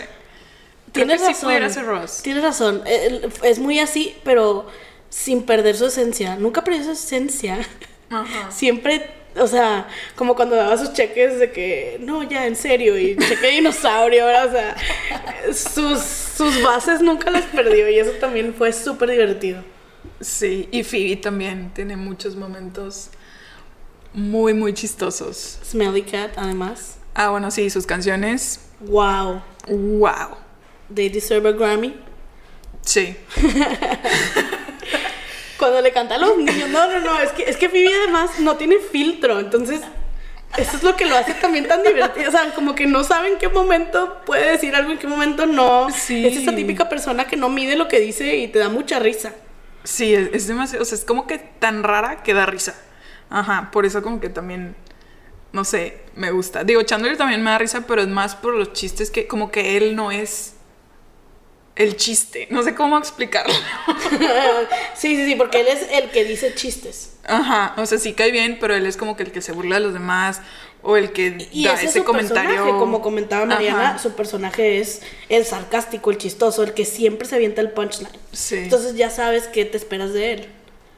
[0.93, 1.49] Creo Tienes que sí razón.
[1.49, 2.23] pudiera ser Ross.
[2.23, 2.83] Tienes razón.
[3.43, 4.67] Es muy así, pero
[5.11, 6.37] sin perder su esencia.
[6.37, 7.59] Nunca perdió su esencia.
[8.11, 8.51] Ajá.
[8.51, 13.17] Siempre, o sea, como cuando daba sus cheques de que, no, ya, en serio, y
[13.29, 14.49] cheque de dinosaurio, ¿verdad?
[14.49, 14.77] O sea,
[15.53, 19.63] sus, sus bases nunca las perdió y eso también fue súper divertido.
[20.21, 23.11] Sí, y Phoebe también tiene muchos momentos
[24.13, 25.59] muy, muy chistosos.
[25.65, 26.99] Smelly Cat, además.
[27.15, 28.61] Ah, bueno, sí, sus canciones.
[28.81, 29.43] Wow.
[29.69, 30.37] ¡Wow!
[30.95, 31.95] They deserve a Grammy.
[32.83, 33.17] Sí.
[35.65, 36.69] Cuando le canta a los niños.
[36.69, 37.19] No, no, no.
[37.19, 39.41] Es que, es que Phoebe además no tiene filtro.
[39.41, 39.81] Entonces,
[40.59, 42.29] eso es lo que lo hace también tan divertido.
[42.29, 45.47] O sea, como que no sabe en qué momento puede decir algo, en qué momento
[45.47, 45.89] no.
[45.91, 46.27] Sí.
[46.27, 49.33] Es esa típica persona que no mide lo que dice y te da mucha risa.
[49.85, 52.75] Sí, es, es demasiado, o sea, es como que tan rara que da risa.
[53.31, 54.77] Ajá, por eso como que también,
[55.53, 56.63] no sé, me gusta.
[56.63, 59.77] Digo, Chandler también me da risa, pero es más por los chistes que como que
[59.77, 60.54] él no es
[61.77, 62.47] el chiste.
[62.51, 63.53] No sé cómo explicarlo.
[64.95, 67.13] sí, sí, sí, porque él es el que dice chistes.
[67.27, 69.77] Ajá, o sea, sí cae bien, pero él es como que el que se burla
[69.77, 70.41] de los demás
[70.83, 72.51] o el que Y da ese es ese su comentario.
[72.51, 73.99] personaje, como comentaba Mariana, Ajá.
[73.99, 78.11] su personaje es el sarcástico, el chistoso, el que siempre se avienta el punchline.
[78.33, 78.57] Sí.
[78.57, 80.49] Entonces ya sabes qué te esperas de él.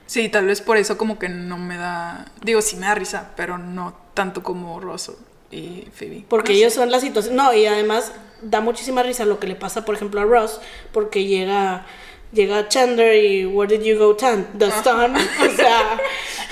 [0.07, 3.31] Sí, tal vez por eso como que no me da, digo, sí me da risa,
[3.37, 5.15] pero no tanto como Russell
[5.51, 6.25] y Phoebe.
[6.29, 6.81] Porque No ellos sé.
[6.81, 7.37] son la situación.
[7.37, 10.61] No, y además da muchísima risa lo que le pasa, por ejemplo, a Ross,
[10.93, 11.87] porque llega.
[12.33, 14.59] Llega Chandler y Where did you go, Tan?
[14.59, 15.15] The Stun.
[15.17, 16.01] O sea,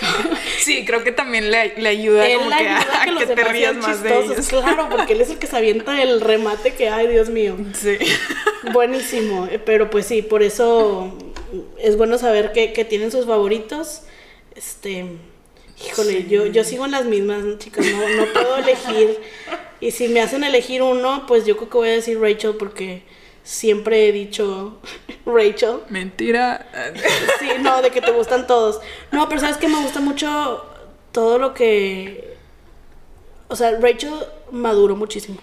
[0.60, 3.10] Sí, creo que también le, le ayuda él como le que ayuda a, a que
[3.10, 4.48] los te rías más de ellos.
[4.48, 7.56] Claro, porque él es el que se avienta el remate que, ay, Dios mío.
[7.74, 7.98] Sí.
[8.72, 11.12] Buenísimo, eh, pero pues sí, por eso
[11.78, 14.02] es bueno saber que, que tienen sus favoritos.
[14.54, 15.04] Este,
[15.86, 16.26] híjole, Sí.
[16.28, 19.18] yo, yo sigo en las mismas, chicas, no, no puedo elegir.
[19.80, 23.02] Y si me hacen elegir uno, pues yo creo que voy a decir Rachel porque
[23.42, 24.78] siempre he dicho
[25.26, 25.80] Rachel.
[25.90, 26.66] Mentira.
[27.40, 28.80] Sí, no, de que te gustan todos.
[29.12, 30.64] No, pero sabes que me gusta mucho
[31.12, 32.34] todo lo que...
[33.48, 34.14] O sea, Rachel
[34.50, 35.38] maduró muchísimo.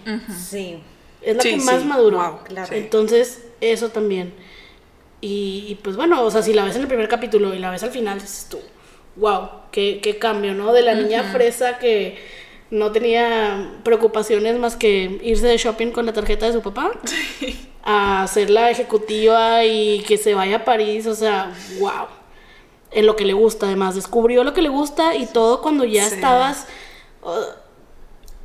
[0.50, 0.82] Sí.
[1.22, 2.18] Es la Sí, que más sí, maduro.
[2.18, 2.74] wow, claro.
[2.74, 4.34] Entonces, eso también.
[5.20, 7.70] Y, y, pues bueno, o sea, si la ves en el primer capítulo y la
[7.70, 8.58] ves al final, dices tú,
[9.14, 10.72] wow, qué, qué cambio, ¿no?
[10.72, 12.16] De la niña fresa que
[12.70, 16.92] no tenía preocupaciones más que irse de shopping con la tarjeta de su papá,
[17.82, 22.06] a ser la ejecutiva y que se vaya a París, o sea, wow.
[22.92, 26.08] En lo que le gusta, además, descubrió lo que le gusta y todo cuando ya
[26.08, 26.14] Sí.
[26.14, 26.66] estabas
[27.22, 27.30] uh,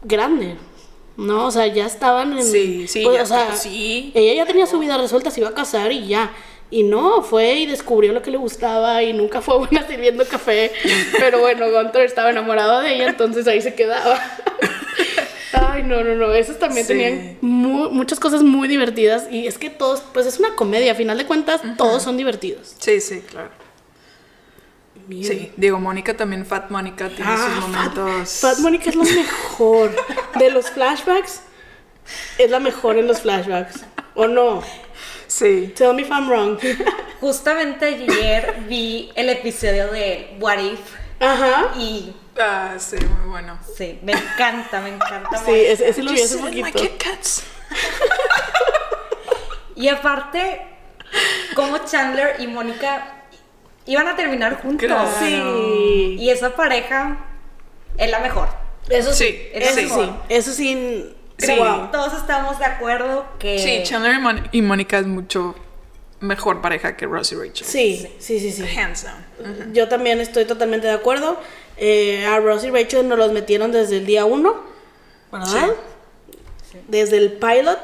[0.03, 0.55] grande,
[1.17, 1.47] ¿no?
[1.47, 2.45] O sea, ya estaban en...
[2.45, 4.11] Sí, sí, pues, ya o sea, sí.
[4.15, 6.31] ella ya tenía su vida resuelta, se iba a casar y ya.
[6.69, 10.71] Y no, fue y descubrió lo que le gustaba y nunca fue buena sirviendo café.
[11.17, 14.19] Pero bueno, Gunter estaba enamorado de ella, entonces ahí se quedaba.
[15.53, 16.33] Ay, no, no, no.
[16.33, 16.93] Esos también Sí.
[16.93, 19.27] tenían mu- muchas cosas muy divertidas.
[19.31, 22.75] Y es que todos, pues es una comedia, a final de cuentas, todos son divertidos.
[22.79, 23.49] Sí, sí, claro.
[25.07, 25.29] Mira.
[25.29, 28.29] Sí, digo, Mónica también, Fat Mónica, tiene Ah, sus Fat- momentos.
[28.41, 29.95] Fat Mónica es lo mejor.
[30.37, 31.41] De los flashbacks,
[32.37, 33.85] es la mejor en los flashbacks.
[34.15, 34.61] ¿O no?
[35.27, 35.73] Sí.
[35.75, 36.57] Tell me if I'm wrong.
[37.21, 40.79] Justamente ayer vi el episodio de What If
[41.19, 41.71] Ajá.
[41.77, 43.57] y Ah, sí, muy bueno.
[43.75, 45.43] sí, me encanta, me encanta.
[45.43, 46.79] Sí, ese, ese lo vi hace in my poquito.
[46.79, 47.43] Kit Kats.
[49.75, 50.61] Y aparte,
[51.55, 53.23] como Chandler y Mónica
[53.85, 54.87] iban a terminar juntos.
[54.87, 55.09] Claro.
[55.19, 56.15] Sí.
[56.19, 57.17] Y esa pareja
[57.97, 58.49] es la mejor.
[58.89, 59.89] Eso sí, Sí, eso sí.
[59.89, 61.15] sí, eso sí.
[61.37, 61.53] Sí.
[61.57, 61.89] Wow.
[61.91, 65.55] Todos estamos de acuerdo que Sí, Chandler y, Mon- y Mónica es mucho
[66.19, 67.67] mejor pareja que Ross y Rachel.
[67.67, 68.63] Sí, sí, sí, sí.
[68.77, 69.73] Hands down.
[69.73, 71.39] Yo también estoy totalmente de acuerdo.
[71.77, 74.55] Eh, a Ross y Rachel nos los metieron desde el día uno,
[75.31, 75.69] ¿verdad?
[76.87, 77.77] Desde el pilot.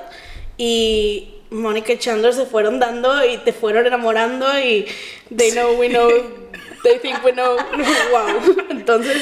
[0.58, 4.88] Y Mónica y Chandler se fueron dando y te fueron enamorando y
[5.36, 6.10] they know, we know,
[6.84, 7.56] they think we know.
[8.12, 8.66] wow.
[8.72, 9.18] Entonces,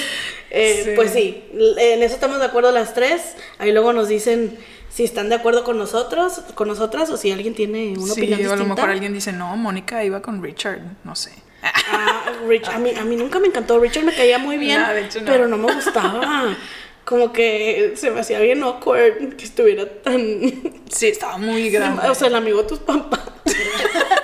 [0.51, 0.91] eh, Sí.
[0.95, 3.35] pues sí, en eso estamos de acuerdo las tres.
[3.57, 4.57] Ahí luego nos dicen
[4.89, 8.33] si están de acuerdo con nosotros, con nosotras o si alguien tiene una Sí, opinión
[8.33, 8.75] o a lo distinta.
[8.75, 11.31] mejor alguien dice, no, Mónica iba con Richard, no sé.
[11.63, 13.79] Ah, Rich, a, mí, a mí nunca me encantó.
[13.79, 15.25] Richard me caía muy bien, No, de hecho no.
[15.31, 16.55] pero no me gustaba.
[17.05, 20.39] Como que se me hacía bien awkward que estuviera tan.
[20.89, 22.07] Sí, estaba muy grande.
[22.09, 23.21] O sea, el amigo de tus papás.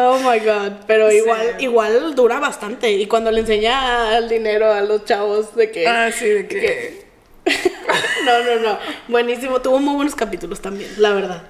[0.00, 0.72] Oh my god.
[0.86, 2.90] Pero igual, igual dura bastante.
[2.92, 5.86] Y cuando le enseña el dinero a los chavos de que.
[5.88, 7.08] ah, sí, de que...
[8.24, 8.78] No, no, no.
[9.08, 9.60] Buenísimo.
[9.60, 11.42] Tuvo muy buenos capítulos también, la verdad.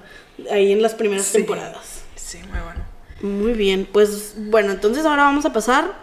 [0.51, 1.37] ahí en las primeras Sí.
[1.39, 2.03] temporadas.
[2.15, 2.85] Sí, muy bueno.
[3.21, 5.93] Muy bien, pues bueno, entonces ahora vamos a pasar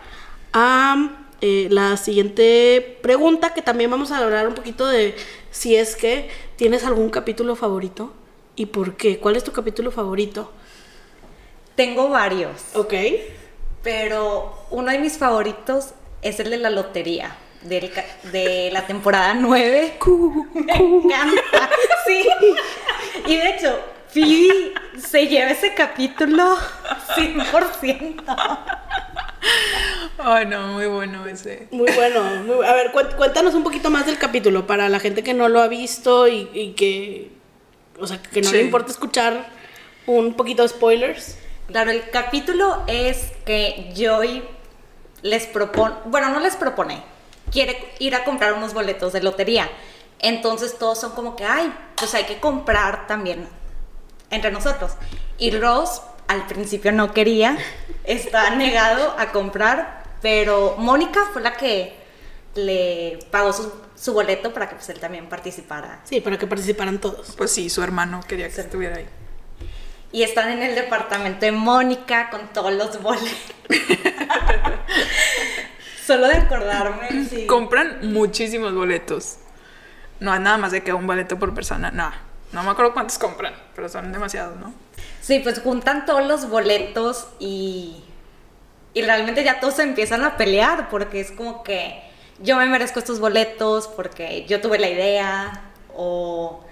[0.53, 5.15] a eh, la siguiente pregunta, que también vamos a hablar un poquito de
[5.51, 8.13] si es que tienes algún capítulo favorito
[8.55, 9.19] y por qué.
[9.19, 10.53] ¿Cuál es tu capítulo favorito?
[11.77, 12.95] Tengo varios, Ok.
[13.83, 15.91] pero uno de mis favoritos
[16.23, 17.93] es el de la lotería, del
[18.33, 19.99] de la temporada 9.
[20.55, 21.71] Me encanta,
[22.07, 22.27] sí.
[23.27, 23.79] Y de hecho,
[24.13, 26.57] Phoebe se lleva ese capítulo
[27.15, 28.59] 100%.
[30.19, 31.69] Ay, no, muy bueno ese.
[31.71, 32.23] Muy bueno.
[32.47, 35.49] muy a ver, cuént- cuéntanos un poquito más del capítulo para la gente que no
[35.49, 37.31] lo ha visto y, y que,
[38.01, 38.57] o sea, que no Sí.
[38.57, 39.47] le importa escuchar
[40.07, 41.39] un poquito de spoilers.
[41.69, 44.45] Claro, el capítulo es que Joy
[45.23, 47.03] les propone, bueno, no les propone,
[47.51, 49.69] quiere ir a comprar unos boletos de lotería.
[50.21, 53.49] Entonces todos son como que, ay, pues hay que comprar también
[54.31, 54.93] entre nosotros.
[55.39, 57.59] Y Ross al principio no quería,
[58.05, 61.97] está negado a comprar, pero Mónica fue la que
[62.55, 66.01] le pagó su, su boleto para que pues, él también participara.
[66.05, 67.35] Sí, para que participaran todos.
[67.37, 69.07] Pues sí, su hermano quería que estuviera ahí.
[70.17, 73.29] Y están en el departamento de Mónica con todos los boletos.
[76.07, 77.27] Solo de acordarme.
[77.29, 77.47] Sí.
[77.47, 79.37] Compran muchísimos boletos.
[80.19, 81.91] No es nada más de que un boleto por persona.
[81.91, 82.11] No,
[82.53, 84.73] no me acuerdo cuántos compran, pero son demasiados, ¿no?
[85.21, 88.03] Sí, pues juntan todos los boletos y,
[88.95, 92.03] y realmente ya todos se empiezan a pelear porque es como que
[92.39, 95.61] yo me merezco estos boletos porque yo tuve la idea
[95.95, 96.65] o...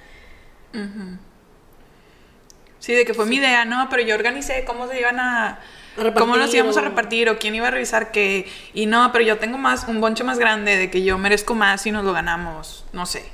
[2.84, 5.58] Sí, de que fue mi idea, no, pero yo organicé cómo se iban a...
[5.96, 8.46] Repartir cómo nos íbamos a repartir o quién iba a revisar qué.
[8.74, 11.86] Y no, pero yo tengo más, un bonche más grande de que yo merezco más
[11.86, 12.84] y nos lo ganamos.
[12.92, 13.24] No sé.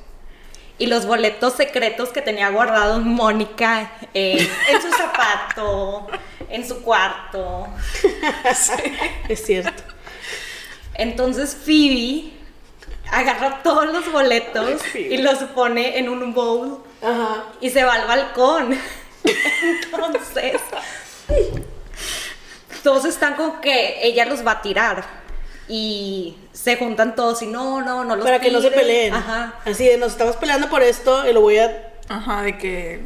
[0.79, 6.07] Y los boletos secretos que tenía guardados Mónica eh, en su zapato,
[6.49, 7.67] en su cuarto.
[9.29, 9.83] Es cierto.
[10.95, 12.31] Entonces Phoebe
[13.11, 17.47] agarra todos los boletos y los pone en un bowl Ajá.
[17.61, 18.79] y se va al balcón.
[19.25, 20.61] Entonces,
[22.83, 25.05] todos están como que ella los va a tirar
[25.69, 29.15] y se juntan todos y no, no, no los Para que no se peleen.
[29.15, 29.55] Ajá.
[29.65, 31.93] Así de, nos estamos peleando por esto y lo voy a...
[32.09, 33.01] Ajá, de que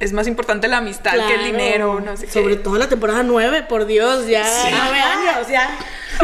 [0.00, 2.32] es más importante la amistad que el dinero, no sé qué.
[2.32, 5.48] Sobre todo la temporada 9, por Dios, ya nueve Ajá, años.
[5.48, 5.76] ya.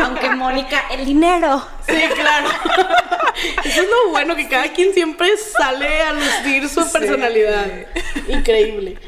[0.02, 1.66] Aunque Mónica, el dinero.
[1.86, 2.48] Sí, claro.
[3.64, 6.90] Eso es lo bueno, que cada quien siempre sale a lucir su Sí.
[6.98, 7.66] personalidad.
[8.28, 8.98] Increíble.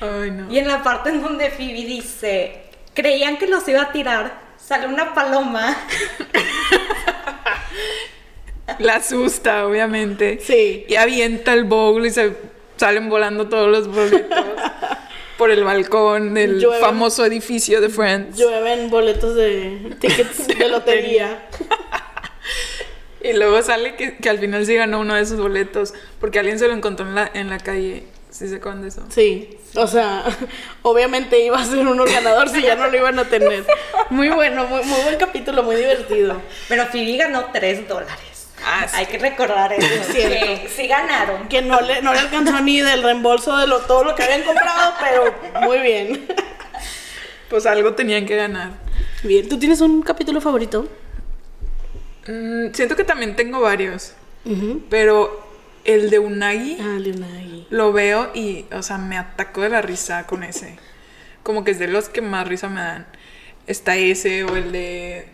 [0.00, 0.50] Ay, no.
[0.52, 2.62] Y en la parte en donde Phoebe dice,
[2.94, 5.76] creían que los iba a tirar, sale una paloma.
[8.78, 10.38] La asusta, obviamente.
[10.42, 10.84] Sí.
[10.88, 12.32] Y avienta el bowl y se
[12.76, 14.38] salen volando todos los boletos
[15.38, 16.80] por el balcón del Llueve.
[16.80, 18.38] famoso edificio de Friends.
[18.38, 21.46] Llueven boletos de tickets de, lotería.
[23.22, 26.58] Y luego sale que, que al final sí ganó uno de esos boletos porque alguien
[26.58, 28.04] se lo encontró en la, en la calle.
[28.32, 29.04] ¿Sí se acuerdan de eso?
[29.10, 30.24] Sí, o sea,
[30.80, 33.66] obviamente iba a ser uno ganador si ya no lo iban a tener.
[34.08, 36.40] Muy bueno, muy, muy buen capítulo, muy divertido.
[36.66, 38.31] Pero Phoebe ganó 3 dólares.
[38.64, 38.96] Ah, sí.
[38.96, 39.86] Hay que recordar eso.
[40.00, 40.46] Es cierto.
[40.62, 41.48] que sí ganaron.
[41.48, 44.42] Que no le, no le alcanzó ni del reembolso de lo, todo lo que habían
[44.42, 45.34] comprado, pero
[45.66, 46.26] muy bien.
[47.50, 48.70] Pues algo tenían que ganar.
[49.24, 50.88] Bien, ¿tú tienes un capítulo favorito?
[52.26, 54.14] Mm, siento que también tengo varios,
[54.46, 54.82] Ujú.
[54.88, 55.46] pero
[55.84, 57.66] el de Unagi Ah, Leonagi.
[57.68, 60.78] lo veo y, o sea, me atacó de la risa con ese.
[61.42, 63.06] Como que es de los que más risa me dan.
[63.66, 65.28] Está ese o el de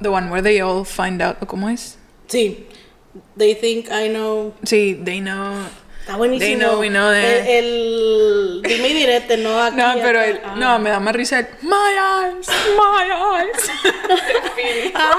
[0.00, 1.97] The One Where They All Find Out, ¿o ¿cómo es?
[2.28, 2.66] Sí.
[3.36, 4.54] They think I know.
[4.64, 5.54] Sí, They Know.
[6.00, 6.46] Está buenísimo.
[6.46, 7.46] They know, we know that.
[7.46, 9.60] El, el dime y direte, ¿no?
[9.62, 10.54] Aquí, No, pero el, Ah.
[10.56, 13.70] no, me da más risa el My eyes, my eyes.
[14.94, 15.12] Ah,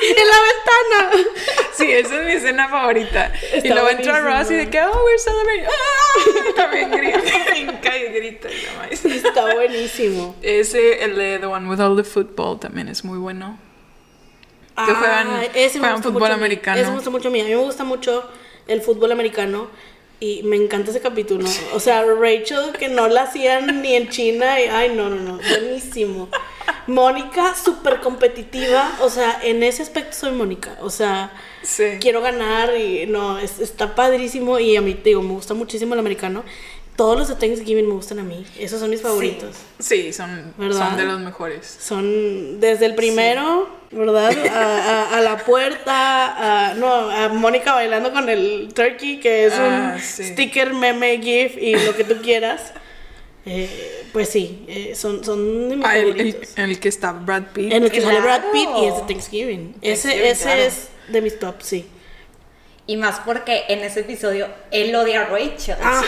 [0.00, 1.28] en la ventana.
[1.74, 3.32] Sí, esa es mi escena favorita.
[3.52, 4.20] y Está luego entra.
[4.20, 5.66] Ross y de que, oh, we're celebrating.
[5.66, 6.52] ¡Ah!
[6.56, 8.48] También grita, y grita.
[8.50, 9.04] y no más.
[9.04, 10.34] Está buenísimo.
[10.42, 13.58] Ese, el de The One with All the Football, también es muy bueno.
[14.86, 16.78] Que juegan- Ay, ese juegan fútbol mucho americano.
[16.80, 17.40] Ese me gusta mucho a mí.
[17.40, 18.24] A mí me gusta mucho
[18.66, 19.68] el fútbol americano.
[20.20, 21.48] Y me encanta ese capítulo.
[21.74, 24.60] O sea, Rachel, que no la hacían ni en China.
[24.60, 25.38] Y, ay, no, no, no.
[25.48, 26.28] Buenísimo.
[26.86, 28.90] Mónica, súper competitiva.
[29.02, 30.76] O sea, en ese aspecto soy Mónica.
[30.80, 31.84] O sea, Sí.
[32.00, 34.58] quiero ganar y no, es- está padrísimo.
[34.58, 36.44] Y a mí, te digo, me gusta muchísimo el americano.
[36.98, 38.44] Todos los de Thanksgiving me gustan a mí.
[38.58, 39.54] Esos son mis favoritos.
[39.78, 40.88] Sí, son, ¿Verdad?
[40.88, 41.78] son de los mejores.
[41.80, 44.32] Son desde el primero, ¿verdad?
[44.50, 49.52] A, a- a la puerta, a, no, a Mónica bailando con el turkey, que es
[49.56, 50.24] Ah, un sí.
[50.32, 52.72] sticker, meme, gif y lo que tú quieras.
[53.50, 56.58] Eh, pues sí, eh, son, son de mis Ah, el, el- favoritos.
[56.58, 57.72] el que está Brad Pitt.
[57.72, 58.52] En el que sale Brad Claro.
[58.52, 59.74] Pitt y es de Thanksgiving.
[59.80, 60.60] Ese, ese claro.
[60.62, 61.86] es de mis top, sí.
[62.88, 65.76] Y más porque en ese episodio él odia a Rachel.
[65.80, 66.02] Ajá,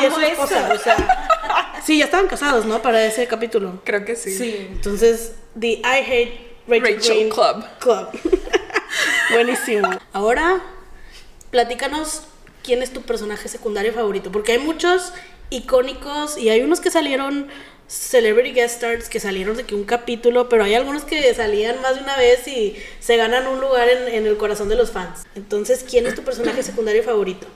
[0.00, 0.96] y es Amo su esposa, o sea,
[1.84, 2.80] sí, ya estaban casados, ¿no?
[2.80, 3.82] Para ese capítulo.
[3.84, 4.30] Creo que sí.
[4.30, 4.68] Sí.
[4.70, 7.64] Entonces, The I Hate Rachel, Rachel Green Club.
[7.80, 8.08] Club.
[9.32, 9.90] Buenísimo.
[10.12, 10.62] Ahora,
[11.50, 12.22] platícanos
[12.62, 15.12] quién es tu personaje secundario favorito, porque hay muchos
[15.50, 17.48] icónicos y hay unos que salieron
[17.86, 21.96] celebrity guest stars que salieron de que un capítulo, pero hay algunos que salían más
[21.96, 25.26] de una vez y se ganan un lugar en, en el corazón de los fans.
[25.34, 27.46] Entonces, ¿quién es tu personaje secundario favorito?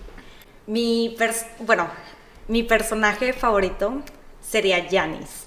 [0.67, 1.17] Mi
[1.61, 1.89] bueno,
[2.47, 4.03] mi personaje favorito
[4.41, 5.47] sería Janice.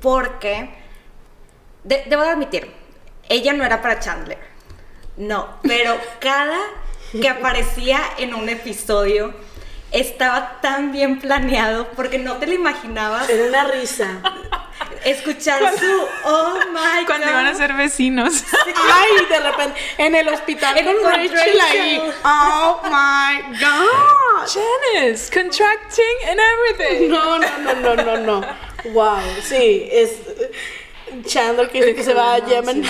[0.00, 0.70] Porque,
[1.84, 2.70] de- debo de admitir,
[3.28, 4.38] ella no era para Chandler.
[5.16, 6.58] No, pero cada
[7.12, 9.34] que aparecía en un episodio
[9.92, 14.20] estaba tan bien planeado porque no te lo imaginabas Era una risa.
[15.04, 18.44] escuchar su oh my Cuando god iban a ser vecinos.
[18.66, 21.60] Ay, de repente, en el hospital En- con con Rachel, Rachel.
[21.80, 22.02] ahí.
[22.24, 24.46] Oh my god.
[24.48, 27.08] Janice, contracting and everything.
[27.10, 28.46] No, no, no, no, no, no.
[28.92, 30.12] Wow, sí, es
[31.26, 32.82] Chandler que que se va a Yemen.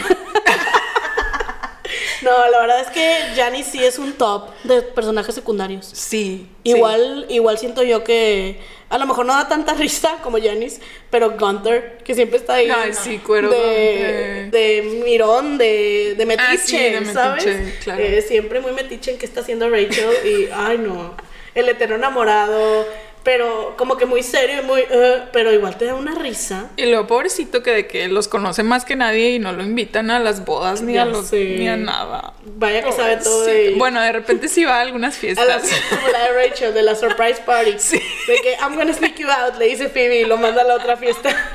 [2.23, 5.87] No, la verdad es que Janice sí es un top de personajes secundarios.
[5.87, 6.47] Sí.
[6.65, 10.81] Igual, igual siento yo que a lo mejor no da tanta risa como Janice,
[11.11, 12.69] pero Gunther, que siempre está ahí.
[12.71, 17.45] Ay, sí, cuero de, de mirón, de, de metiche, Ah, sí, de ¿sabes?
[17.85, 18.03] claro.
[18.03, 21.15] Eh, siempre muy metiche en qué está haciendo Rachel y, ay no,
[21.55, 22.87] el eterno enamorado,
[23.23, 26.71] pero como que muy serio y muy, eh, pero igual te da una risa.
[26.77, 30.11] Y lo pobrecito que de que los conoce más que nadie y no lo invitan
[30.11, 31.57] a las bodas ni Ya a los sé.
[31.59, 32.33] ni a nada.
[32.57, 33.75] Vaya que sabe todo de.
[33.77, 35.47] Bueno, de repente sí va a algunas A fiestas.
[35.47, 35.61] la,
[35.97, 37.75] como la de Rachel, de la surprise party.
[37.79, 38.01] Sí.
[38.27, 40.75] De que I'm gonna sneak you out, le dice Phoebe y lo manda a la
[40.77, 41.31] otra fiesta.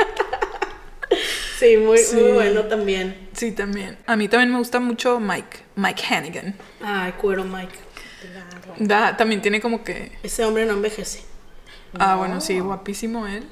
[1.59, 2.15] Sí, muy, Sí.
[2.17, 3.29] muy bueno también.
[3.33, 3.97] Sí, también.
[4.07, 6.55] A mí también me gusta mucho Mike, Mike Hannigan.
[6.83, 7.73] Ay, cuero Mike.
[8.77, 11.21] Da, también tiene como que Ese hombre no envejece.
[11.99, 13.43] Ah, bueno, sí, guapísimo él.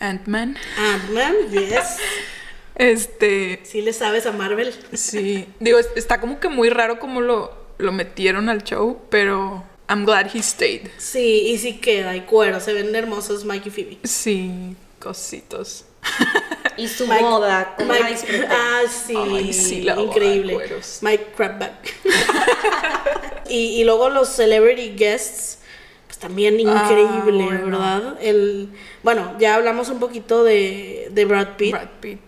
[0.00, 0.56] Ant-Man.
[0.78, 1.98] Ant-Man, yes.
[2.76, 4.72] Este, Sí le sabes a Marvel.
[4.94, 9.62] sí, digo, es- está como que muy raro como lo, lo metieron al show, pero
[9.88, 10.88] I'm glad he stayed.
[10.96, 12.58] Sí, y sí queda, y cuero.
[12.60, 13.98] Se ven hermosos Mike y Phoebe.
[14.04, 15.84] Sí, cositos.
[16.78, 20.54] y su Mike- boda como la Mike- ah, sí, Ay, sí, la boda, increíble.
[20.54, 21.00] cueros.
[21.02, 21.94] Mike Crabback.
[23.50, 25.58] y, y luego los celebrity guests,
[26.20, 27.64] también increíble, Ah, bueno.
[27.78, 28.18] ¿verdad?
[28.20, 28.68] El,
[29.02, 31.72] bueno, ya hablamos un poquito de, de Brad Pitt.
[31.72, 32.20] Brad Pitt.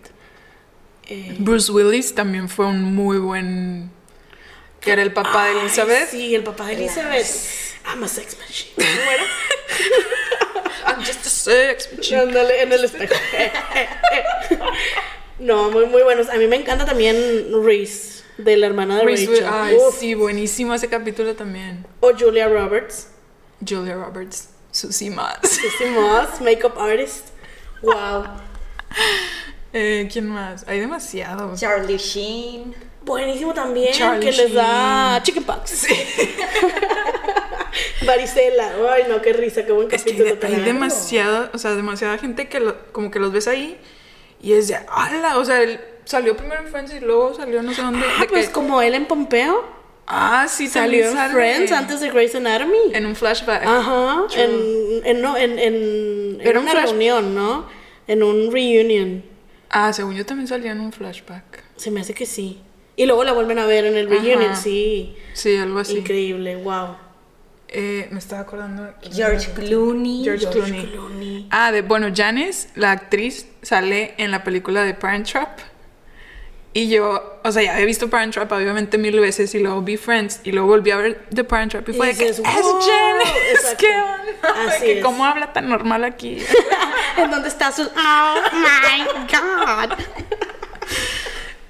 [1.07, 3.91] Eh, Bruce Willis también fue un muy buen
[4.79, 6.09] que era el papá de Elizabeth.
[6.09, 7.25] Sí, el papá de Elizabeth.
[7.85, 8.71] I'm a sex machine.
[8.75, 9.23] ¿Cómo era?
[10.87, 12.19] I'm just a sex machine.
[12.21, 13.13] Ándale, en el espejo.
[15.39, 16.29] no, muy, muy buenos.
[16.29, 17.15] A mí me encanta también
[17.63, 19.47] Reese, de la hermana de Reese Rachel.
[19.51, 19.99] Ay, Uf.
[19.99, 21.85] sí, buenísimo ese capítulo también.
[21.99, 23.09] O Julia Roberts.
[23.67, 25.37] Julia Roberts, Susie Mas.
[25.43, 27.27] Sissy Moss, makeup artist.
[27.81, 28.25] Wow.
[29.75, 30.63] Eh, ¿Quién más?
[30.67, 31.59] Hay demasiados.
[31.59, 32.75] Charlie Sheen.
[33.03, 35.23] Buenísimo también, Charlie que les da Sheen.
[35.23, 35.87] chickenpox.
[38.05, 38.71] Varicela.
[38.91, 40.31] Ay, no, qué risa, qué buen Es que capítulo.
[40.33, 40.65] hay también.
[40.65, 43.79] demasiada, o sea, demasiada gente que lo- como que los ves ahí
[44.41, 45.37] y es de, ¡ala!
[45.37, 48.05] O sea, él salió primero en Friends y luego salió no sé dónde.
[48.19, 49.63] Ah, pues que- como él en Pompeo.
[50.07, 51.33] Ah, sí, Salió en sale.
[51.33, 52.77] Friends antes de Grey's Anatomy.
[52.93, 53.63] En un flashback.
[53.65, 54.23] Ajá.
[54.35, 57.67] En, en, no, en, en, en una flash- reunión, ¿no?
[58.07, 59.23] En un reunion.
[59.69, 61.63] Ah, según yo también salía en un flashback.
[61.77, 62.59] Se me hace que sí.
[62.95, 64.55] Y luego la vuelven a ver en el reunion, Ajá.
[64.55, 65.15] sí.
[65.33, 65.97] Sí, algo así.
[65.97, 66.95] Increíble, wow.
[67.69, 68.93] Eh, me estaba acordando.
[69.11, 70.23] George Clooney.
[70.23, 70.85] George, George Clooney.
[70.91, 71.47] Clooney.
[71.49, 75.59] Ah, de, bueno, Janice, la actriz, sale en la película de Parent Trap.
[76.75, 79.95] Y yo, o sea, ya había visto Parent Trap obviamente mil veces y luego vi
[79.97, 82.47] Friends y luego volví a ver The Parent Trap y Y fue que es "Wow",
[82.47, 83.77] Janice, exacto.
[83.77, 84.71] ¿qué onda?
[84.71, 85.03] Así que es.
[85.05, 86.43] cómo habla tan normal aquí.
[87.17, 87.83] ¿En dónde está su.?
[87.83, 89.97] Oh my god.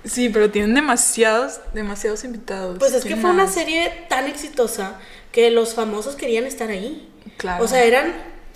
[0.05, 2.77] Sí, pero tienen demasiados, demasiados invitados.
[2.77, 4.99] Pues es que ¿Quién fue una serie tan exitosa
[5.31, 7.09] que los famosos querían estar ahí.
[7.37, 7.63] Claro.
[7.63, 8.09] O sea, eran.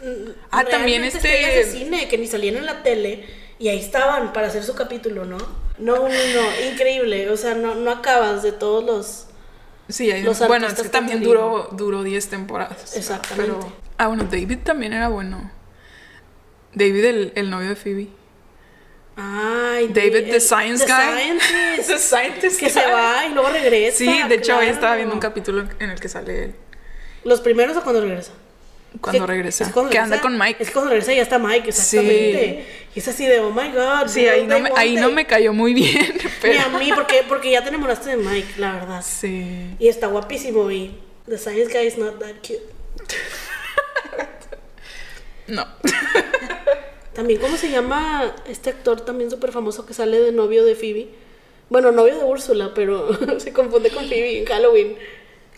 [0.04, 3.26] mm, Ah, también este- de cine que ni salían en la tele
[3.60, 5.38] y ahí estaban para hacer su capítulo, ¿no?
[5.80, 7.30] No, no, no, increíble.
[7.30, 9.28] O sea, no, no acabas de todos los
[9.90, 12.96] Sí, hay Los bueno, es que también duró, duró 10 temporadas.
[12.98, 13.54] Exactamente.
[13.54, 15.50] Pero, ah, bueno, David también era bueno.
[16.74, 18.10] David, el, el novio de Phoebe.
[19.16, 21.00] Ay, David, el- the science the guy.
[21.40, 23.98] scientist, The scientist que se va y luego regresa.
[23.98, 24.74] Sí, de hecho, hoy claro.
[24.74, 26.56] estaba viendo un capítulo en el que sale él.
[27.24, 28.34] ¿Los primeros o cuando regresa?
[29.02, 29.64] Cuando Sí, regresa.
[29.66, 30.64] es cuando que regresa- anda con Mike.
[30.64, 32.66] Es cuando regresa y ya está Mike, exactamente.
[32.96, 34.08] Y es así de, oh my god.
[34.08, 35.14] Sí, ahí no, me, want ahí no it.
[35.16, 36.62] me cayó muy bien, Ni pero...
[36.62, 39.04] a mí, porque, porque ya te enamoraste de Mike, la verdad.
[39.06, 39.76] Sí.
[39.78, 40.96] Y está guapísimo y
[41.28, 42.62] The Science Guy is not that cute.
[45.48, 45.66] No.
[47.14, 51.08] También, ¿cómo se llama este actor también súper famoso que sale de novio de Phoebe?
[51.70, 53.10] Bueno, novio de Úrsula, pero
[53.40, 54.98] se confunde con Phoebe en Halloween.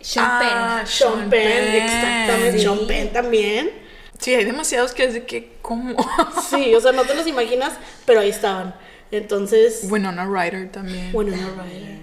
[0.02, 0.88] Sean Ah, Penn.
[0.88, 2.52] Sean Penn, exactamente.
[2.58, 2.64] Sí.
[2.64, 3.72] Sean Penn también.
[4.20, 5.96] Sí, hay demasiados que es de que, ¿cómo?
[6.50, 7.74] Sí, o sea, no te los imaginas,
[8.06, 8.76] pero ahí estaban.
[9.12, 11.12] Entonces, Winona Ryder también.
[11.12, 12.00] bueno, no, Ryder.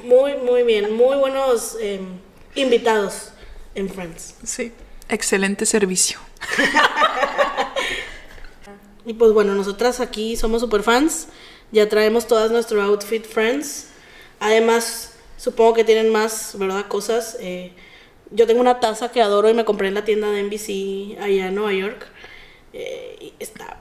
[0.00, 0.94] Muy, muy bien.
[0.94, 2.00] Muy buenos eh,
[2.54, 3.32] invitados
[3.74, 4.34] en Friends.
[4.44, 4.72] Sí.
[5.08, 6.18] Excelente servicio.
[9.08, 11.28] Y pues bueno, nosotras aquí somos super fans.
[11.70, 13.86] Ya traemos todas nuestro outfit Friends.
[14.40, 16.86] Además, supongo que tienen más, ¿verdad?
[16.86, 17.36] Cosas.
[17.40, 17.72] Eh,
[18.30, 21.48] yo tengo una taza que adoro y me compré en la tienda de NBC allá
[21.48, 22.06] en Nueva York.
[22.72, 23.78] Eh, está.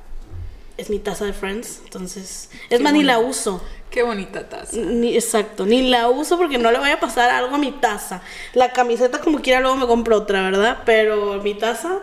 [0.78, 1.82] Es mi taza de Friends.
[1.84, 2.50] Entonces.
[2.70, 3.62] Es Qué más, ni la uso.
[3.90, 4.76] Qué bonita taza.
[4.78, 8.22] Ni, exacto, ni la uso porque no le vaya a pasar algo a mi taza.
[8.54, 10.80] La camiseta, como quiera, luego me compro otra, ¿verdad?
[10.86, 12.02] Pero mi taza.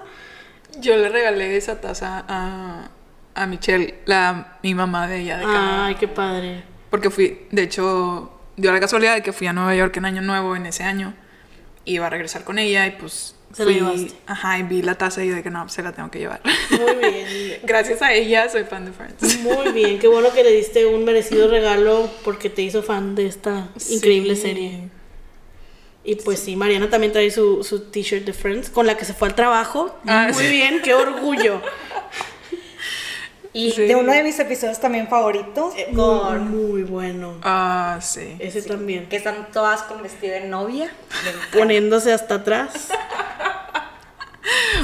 [0.81, 2.91] Yo le regalé esa taza a,
[3.35, 5.87] a Michelle, la, mi mamá de ella de Canadá.
[5.87, 6.65] Ay, qué padre.
[6.89, 10.23] Porque fui, de hecho, dio la casualidad de que fui a Nueva York en Año
[10.23, 11.15] Nuevo en ese año.
[11.85, 14.13] Iba a regresar con ella y pues Se la fui, llevaste.
[14.27, 16.41] ajá, y vi la taza y de que no, se la tengo que llevar.
[16.71, 17.61] Muy bien.
[17.65, 19.41] Gracias a ella soy fan de Friends.
[19.41, 23.27] Muy bien, qué bueno que le diste un merecido regalo porque te hizo fan de
[23.27, 24.89] esta increíble serie.
[26.05, 29.15] Y pues sí, Mariana también trae su, su t-shirt de Friends con la que se
[29.15, 29.97] fue al trabajo.
[30.07, 30.51] Ah, Muy sí.
[30.51, 31.61] bien, qué orgullo.
[33.55, 33.83] Y Sí.
[33.83, 37.37] de uno de mis episodios también favoritos, Eh, con Muy, muy bueno.
[37.43, 38.37] Ah, sí.
[38.39, 39.09] Ese también.
[39.09, 40.91] que están todas con vestido de novia.
[41.53, 42.73] Poniéndose hasta atrás.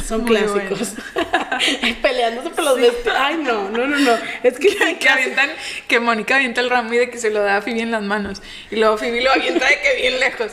[0.07, 0.93] Son Muy clásicos.
[2.03, 3.17] Peleándose por los vestidos.
[3.19, 4.13] Ay, no, no, no, no.
[4.43, 5.51] Es que, Que, que avientan,
[5.89, 8.03] que Mónica avienta el ramo y de que se lo da a Phoebe en las
[8.03, 8.43] manos.
[8.71, 10.53] Y luego Phoebe lo avienta de que bien lejos.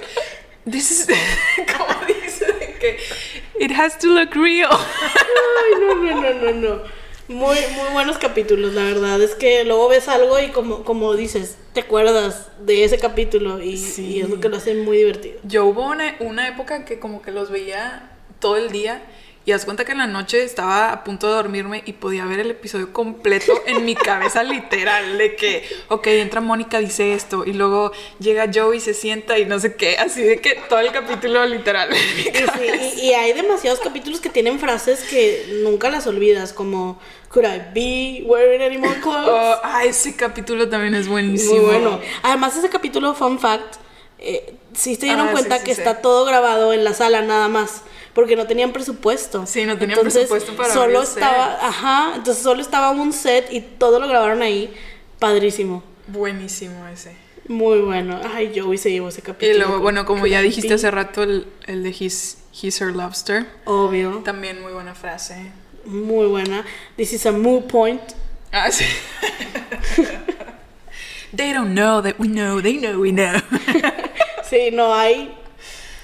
[0.70, 1.08] This is,
[1.78, 2.98] como dice, de que
[3.60, 4.72] it has to look real.
[4.72, 7.05] Ay, no, no, no, no, no.
[7.28, 9.20] Muy, muy buenos capítulos, la verdad.
[9.22, 13.78] Es que luego ves algo y como, como dices, te acuerdas de ese capítulo y,
[13.78, 14.06] Sí.
[14.18, 15.40] y es lo que lo hace muy divertido.
[15.44, 19.02] Yo hubo una, una época que como que los veía todo el día
[19.46, 22.40] y haz cuenta que en la noche estaba a punto de dormirme y podía ver
[22.40, 27.54] el episodio completo en mi cabeza literal de que, ok, entra Mónica, dice esto y
[27.54, 31.46] luego llega Joey, se sienta y no sé qué, así de que todo el capítulo
[31.46, 32.76] literal en mi Y, sí, cabeza.
[32.98, 37.62] y- y hay demasiados capítulos que tienen frases que nunca las olvidas, como Could I
[37.74, 39.28] be wearing any more clothes?
[39.30, 41.56] Oh, ah, ese capítulo también es buenísimo.
[41.56, 42.00] Muy bueno.
[42.24, 43.76] Además, ese capítulo, fun fact,
[44.20, 47.50] eh, sí se dieron Ah, cuenta sí, que está todo grabado en la sala nada
[47.50, 47.82] más.
[48.16, 49.46] Porque no tenían presupuesto.
[49.46, 51.64] Sí, no tenían presupuesto para solo estaba, sets.
[51.64, 54.74] ajá, entonces solo estaba un set y todo lo grabaron ahí.
[55.20, 55.84] Padrísimo.
[56.08, 57.16] Buenísimo ese.
[57.48, 58.20] Muy bueno.
[58.34, 59.54] Ay, Joey se llevó ese capítulo.
[59.54, 63.46] Y luego, bueno, como ya dijiste hace rato, el, el de He's, He's Her Lobster.
[63.66, 64.22] Obvio.
[64.24, 65.52] También muy buena frase.
[65.84, 66.66] Muy buena.
[66.96, 68.02] This is a moo point.
[68.52, 68.86] Ah, sí.
[71.36, 73.42] They don't know that we know, they know we know.
[74.50, 75.36] Sí, no hay.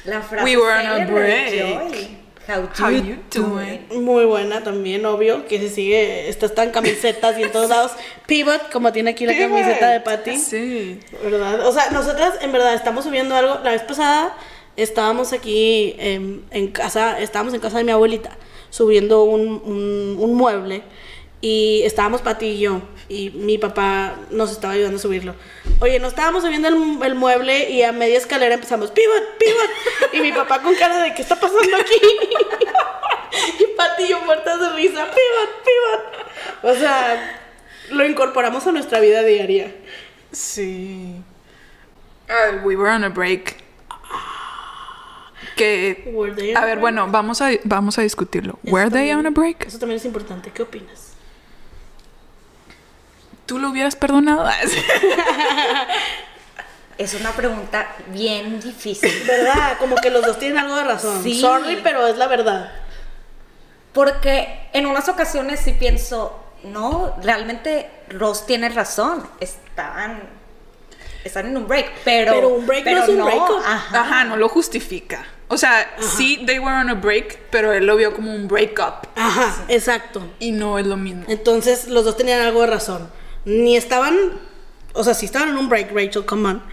[0.05, 2.21] La frase We were on a break.
[2.47, 3.85] How, How you, doing?
[3.89, 4.03] doing?
[4.03, 7.91] Muy buena también, obvio, que se sigue, está en camisetas y en todos lados.
[8.25, 9.49] Pivot, como tiene aquí la Pivot.
[9.49, 10.37] camiseta de Patty.
[10.37, 10.99] Sí.
[11.23, 11.65] ¿Verdad?
[11.67, 13.59] O sea, nosotras en verdad estamos subiendo algo.
[13.63, 14.35] La vez pasada
[14.75, 18.31] estábamos aquí em, en casa, estábamos en casa de mi abuelita,
[18.71, 20.81] subiendo un, un- un mueble
[21.41, 25.35] y estábamos Pati y yo y mi papá nos estaba ayudando a subirlo.
[25.79, 30.13] Oye, nos estábamos subiendo el, el mueble y a media escalera empezamos, pivot, pivot.
[30.13, 31.95] Y mi papá con cara de, ¿qué está pasando aquí?
[33.59, 36.73] y Pati y yo muertas de risa, pivot, pivot.
[36.75, 37.39] O sea,
[37.89, 39.75] lo incorporamos a nuestra vida diaria.
[40.31, 41.15] Sí.
[42.29, 43.55] Ah, we were on a break.
[45.57, 46.03] Que.
[46.55, 46.79] A ver, break?
[46.79, 48.57] bueno, vamos a, vamos a discutirlo.
[48.63, 49.65] Eso ¿Were they también- on a break?
[49.67, 50.51] Eso también es importante.
[50.51, 51.10] ¿Qué opinas?
[53.51, 54.49] ¿Tú lo hubieras perdonado?
[56.97, 59.11] Es una pregunta bien difícil.
[59.27, 59.77] ¿Verdad?
[59.77, 61.21] Como que los dos tienen algo de razón.
[61.21, 61.41] Sí.
[61.41, 62.71] Sorry, pero es la verdad.
[63.91, 69.27] Porque en unas ocasiones sí pienso, no, realmente Ross tiene razón.
[69.41, 70.21] Estaban
[71.25, 72.31] están en un break, pero.
[72.31, 73.59] Pero un break no es un breakup.
[73.65, 73.99] Ajá.
[73.99, 75.25] Ajá, no lo justifica.
[75.49, 79.07] O sea, sí, they were on a break, pero él lo vio como un breakup.
[79.17, 80.25] Ajá, exacto.
[80.39, 81.25] Y no es lo mismo.
[81.27, 83.11] Entonces los dos tenían algo de razón.
[83.45, 84.17] Ni estaban,
[84.93, 86.63] o sea, sí estaban en un break, Rachel, come on.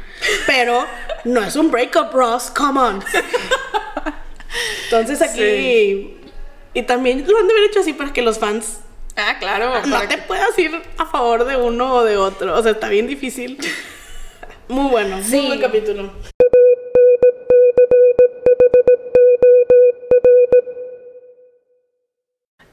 [0.47, 0.87] Pero
[1.25, 3.05] no es un breakup, Ross, come on.
[4.85, 5.39] Entonces aquí...
[5.39, 6.14] Sí.
[6.75, 8.81] Y también lo han de haber hecho así para que los fans
[9.16, 9.85] Ah, claro.
[9.87, 12.55] no te que- puedas ir a favor de uno o de otro.
[12.57, 13.59] O sea, está bien difícil.
[14.69, 15.47] Muy bueno, muy Sí.
[15.47, 16.12] buen capítulo.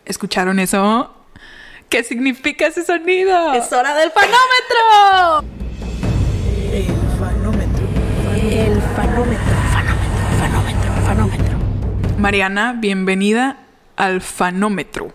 [0.06, 1.14] ¿Escucharon eso?
[1.90, 3.54] ¿Qué significa ese sonido?
[3.54, 5.48] Es hora del fanómetro.
[6.72, 6.86] El
[7.20, 7.86] fanómetro.
[8.36, 11.58] El fanómetro, fanómetro, fanómetro, fanómetro.
[12.18, 13.58] Mariana, bienvenida
[13.96, 15.14] al fanómetro.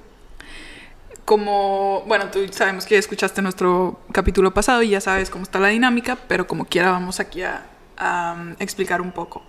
[1.25, 5.59] Como, bueno, tú sabemos que ya escuchaste nuestro capítulo pasado y ya sabes cómo está
[5.59, 7.67] la dinámica, pero como quiera vamos aquí a,
[7.97, 9.43] a, um, explicar un poco.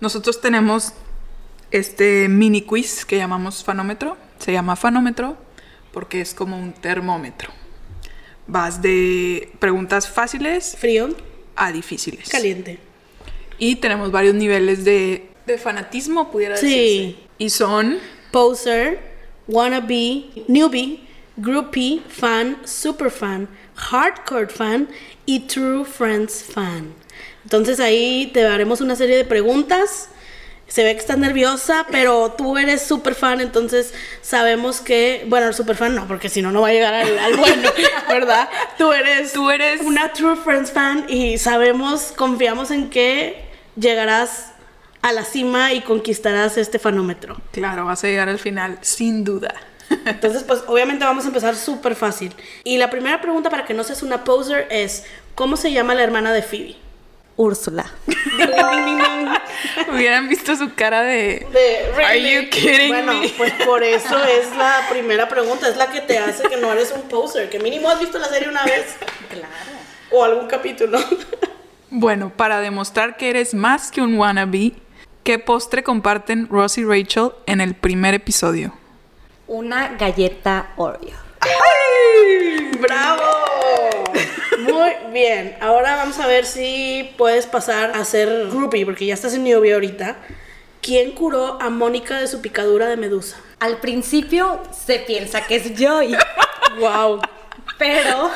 [0.00, 0.94] Nosotros tenemos
[1.70, 4.16] este mini quiz que llamamos fanómetro.
[4.38, 5.36] Se llama fanómetro
[5.92, 7.50] porque es como un termómetro.
[8.46, 11.14] Vas de preguntas fáciles Frío,
[11.56, 12.28] a difíciles.
[12.28, 12.78] caliente.
[13.58, 16.66] Y tenemos varios niveles de, de fanatismo, pudiera Sí.
[16.66, 17.16] decirse.
[17.38, 17.98] Y son
[18.32, 18.98] Poser,
[19.48, 21.00] wannabe, newbie,
[21.36, 24.88] groupie, fan, superfan, hardcore fan
[25.26, 26.92] y true friends fan.
[27.44, 30.10] Entonces ahí te haremos una serie de preguntas.
[30.70, 33.92] Se ve que estás nerviosa, pero tú eres super fan, entonces
[34.22, 37.18] sabemos que, bueno, el super fan no, porque si no, no va a llegar al,
[37.18, 37.68] al bueno,
[38.08, 38.48] ¿verdad?
[38.78, 43.44] Tú eres, Tú eres- una true friends fan y sabemos, confiamos en que
[43.76, 44.52] llegarás
[45.02, 47.36] a la cima y conquistarás este fanómetro.
[47.52, 49.52] Claro, vas a llegar al final, sin duda.
[50.04, 52.32] Entonces, pues obviamente vamos a empezar súper fácil.
[52.62, 55.04] Y la primera pregunta para que no seas una poser es,
[55.34, 56.76] ¿cómo se llama la hermana de Phoebe?
[57.36, 57.86] Úrsula.
[59.92, 61.46] Hubieran visto su cara de...
[61.52, 63.28] De, Are you kidding bueno, me?
[63.30, 66.92] pues por eso es la primera pregunta, es la que te hace que no eres
[66.92, 68.96] un poser, que mínimo has visto la serie una vez
[69.30, 69.46] Claro.
[70.10, 70.98] o algún capítulo.
[71.92, 74.74] Bueno, para demostrar que eres más que un wannabe,
[75.24, 78.72] ¿qué postre comparten Ross y Rachel en el primer episodio?
[79.48, 81.16] Una galleta Oreo.
[82.80, 83.22] ¡Bravo!
[84.58, 85.56] Muy bien.
[85.60, 89.74] Ahora vamos a ver si puedes pasar a ser groupie, porque ya estás en newbie
[89.74, 90.16] ahorita.
[90.82, 93.36] ¿Quién curó a Mónica de su picadura de medusa?
[93.58, 96.16] Al principio se piensa que es Joy,
[96.78, 97.20] ¡Wow!
[97.78, 98.30] Pero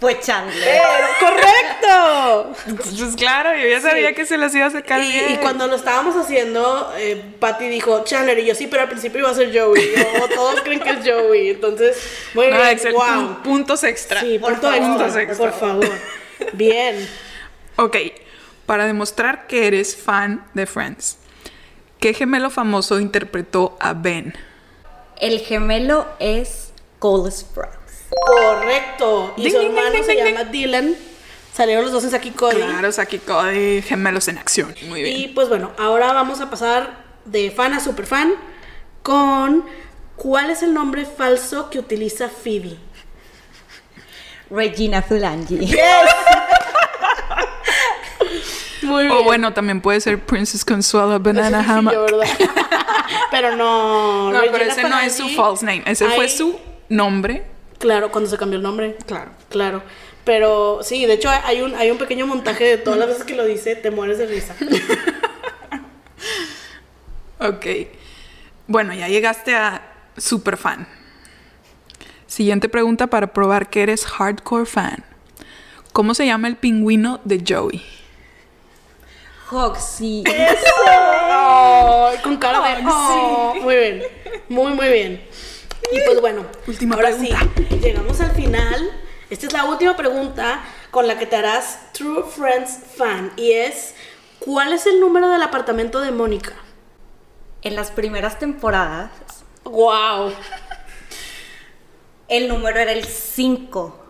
[0.00, 0.62] fue Chandler.
[0.82, 2.52] ¡Pero correcto!
[2.76, 5.32] Pues claro, yo ya sabía que se las iba a sacar Y, bien.
[5.32, 9.20] y cuando lo estábamos haciendo, eh, Patty dijo Chandler y yo sí, pero al principio
[9.20, 9.94] iba a ser Joey.
[10.22, 11.50] O todos creen que es Joey.
[11.50, 11.96] Entonces,
[12.34, 12.68] muy No, bien.
[12.68, 13.02] Excel, wow.
[13.04, 14.20] pun- puntos extra.
[14.20, 14.86] Sí, Por punto favor.
[14.88, 15.36] Puntos extra.
[15.50, 15.90] por favor.
[16.54, 17.08] Bien.
[17.76, 17.96] Ok,
[18.66, 21.18] para demostrar que eres fan de Friends,
[22.00, 24.34] ¿qué gemelo famoso interpretó a Ben?
[25.20, 27.72] El gemelo es Cole Sprouse.
[28.26, 29.34] Correcto.
[29.36, 30.94] Y Ding, su ding, hermano ding, se ding, llama Dylan.
[31.52, 32.56] Salieron los dos en Saki Cody.
[32.56, 34.74] Claro, Saki Cody, gemelos en acción.
[34.88, 35.16] Muy bien.
[35.16, 38.34] Y pues bueno, ahora vamos a pasar de fan a super fan
[39.02, 39.64] con
[40.16, 42.76] ¿cuál es el nombre falso que utiliza Phoebe?
[44.50, 45.76] Regina Fulangi.
[48.82, 51.94] Muy O bueno, también puede ser Princess Consuelo Banana sí Hammock.
[53.30, 54.30] pero no.
[54.30, 55.82] No, pero ese no es su false name.
[55.86, 56.58] Ese fue su
[56.88, 57.53] nombre.
[57.84, 58.96] Claro, cuando se cambió el nombre.
[59.04, 59.30] Claro.
[59.50, 59.82] Claro.
[60.24, 63.34] Pero sí, de hecho hay un, hay un pequeño montaje de todas las veces que
[63.34, 64.56] lo dice, te mueres de risa.
[67.40, 67.66] Ok.
[68.66, 69.82] Bueno, ya llegaste a
[70.16, 70.88] super fan.
[72.26, 75.04] Siguiente pregunta para probar que eres hardcore fan.
[75.92, 77.84] ¿Cómo se llama el pingüino de Joey?
[79.50, 80.24] Hoxie.
[80.88, 82.82] Ay, con cara de.
[82.88, 83.56] "Oh".
[83.60, 84.02] Muy bien.
[84.48, 85.22] Muy, muy bien.
[85.92, 87.46] Y pues bueno, Última ahora pregunta.
[87.56, 88.90] sí, llegamos al final.
[89.30, 93.32] Esta es la última pregunta con la que te harás True Friends fan.
[93.36, 93.94] Y es:
[94.40, 96.52] ¿Cuál es el número del apartamento de Mónica?
[97.62, 99.10] En las primeras temporadas,
[99.64, 100.32] ¡Wow!
[102.28, 104.04] el número era el 5.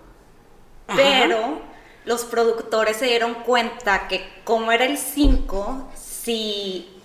[0.89, 0.97] Ajá.
[0.97, 1.62] Pero
[2.05, 7.01] los productores se dieron cuenta que como era el 5, si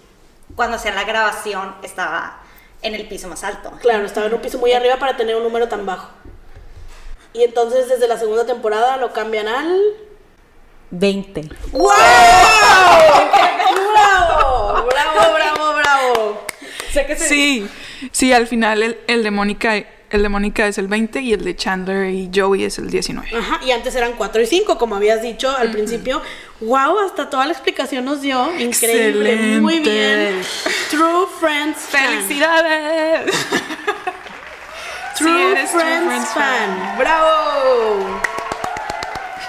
[0.56, 2.42] cuando hacían la grabación estaba
[2.82, 3.72] en el piso más alto.
[3.82, 6.10] Claro, estaba en un piso muy arriba para tener un número tan bajo.
[7.34, 9.80] Y entonces desde la segunda temporada lo cambian al.
[10.92, 11.50] 20.
[11.74, 11.90] ¡Wow!
[13.94, 14.86] ¡Bravo!
[14.90, 16.46] ¡Bravo, bravo, bravo!
[16.92, 17.68] Sé que se- Sí,
[18.12, 19.76] sí, al final el, el de Mónica
[20.12, 23.30] el de Mónica es el 20 y el de Chandler y Joey es el 19.
[23.38, 26.24] Ajá, y antes eran 4 y 5, como habías dicho al principio.
[26.62, 28.53] Wow, hasta toda la explicación nos dio.
[28.60, 30.41] Increíble, muy bien.
[30.89, 32.22] True Friends fan.
[32.22, 33.32] ¡Felicidades!
[35.18, 36.97] True, Sí, eres True Friends, fan.
[36.97, 38.22] ¡Bravo!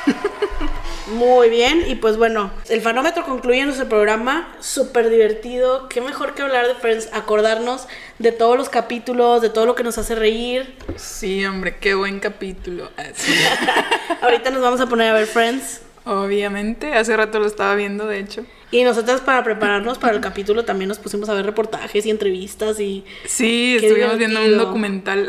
[1.12, 6.42] Muy bien, y pues bueno, el fanómetro concluye nuestro programa, súper divertido, qué mejor que
[6.42, 7.88] hablar de Friends, acordarnos
[8.20, 10.76] de todos los capítulos, de todo lo que nos hace reír.
[10.96, 12.90] Sí, hombre, qué buen capítulo.
[14.22, 18.20] Ahorita nos vamos a poner a ver Friends, Obviamente, hace rato lo estaba viendo, de
[18.20, 18.44] hecho.
[18.70, 22.80] y nosotras para prepararnos para el capítulo también nos pusimos a ver reportajes y entrevistas
[22.80, 23.04] y...
[23.26, 24.66] Sí, estuvimos viendo un divertido.
[24.66, 25.26] documental.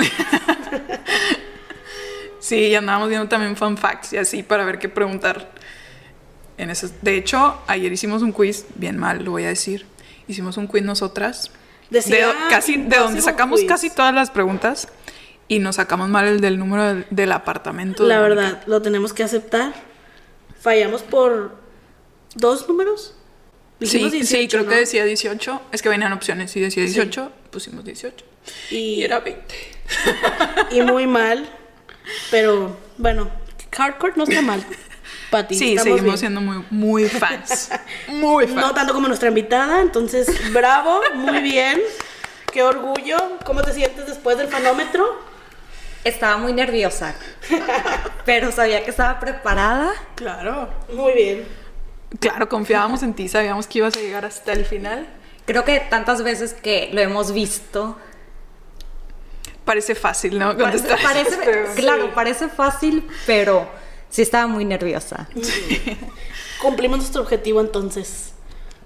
[2.40, 5.52] sí, y andábamos viendo también fun facts y así para ver qué preguntar.
[6.58, 6.92] En esos.
[7.02, 9.86] De hecho, ayer hicimos un quiz, bien mal, lo voy a decir.
[10.28, 11.50] Hicimos un quiz nosotras.
[11.90, 13.68] Decía de, casi, de donde sacamos Quiz.
[13.70, 14.88] casi todas las preguntas
[15.50, 18.06] y nos sacamos mal el del número del, del apartamento.
[18.06, 19.74] La verdad, lo tenemos que aceptar.
[20.62, 21.56] Fallamos por
[22.36, 23.16] dos números.
[23.80, 24.70] Sí, Dijimos sí, 18, creo ¿no?
[24.70, 25.62] que decía 18.
[25.72, 26.52] Es que venían opciones.
[26.52, 28.26] Si decía 18, pusimos 18.
[28.70, 29.44] Y, Y era 20.
[30.72, 31.50] y muy mal.
[32.30, 33.32] Pero bueno,
[33.72, 34.64] hardcore no está mal.
[35.32, 36.18] Pati, Sí, seguimos bien.
[36.18, 37.70] siendo muy, muy fans.
[38.10, 38.56] Muy fans.
[38.60, 41.82] No tanto como nuestra invitada, entonces bravo, muy bien.
[42.52, 43.18] Qué orgullo.
[43.46, 45.22] ¿Cómo te sientes después del fanómetro?
[46.04, 47.14] Estaba muy nerviosa,
[48.26, 49.92] pero sabía que estaba preparada.
[50.16, 50.68] Claro.
[50.94, 51.46] Muy bien.
[52.20, 55.08] Claro, confiábamos en ti, sabíamos que ibas a llegar hasta el final.
[55.46, 57.98] Creo que tantas veces que lo hemos visto,
[59.66, 60.58] Parece fácil, ¿no?
[60.58, 61.76] parece, Contestar parece- preguntas.
[61.76, 63.70] claro, parece fácil, pero
[64.10, 65.30] sí estaba muy nerviosa.
[66.62, 68.34] Cumplimos nuestro objetivo entonces.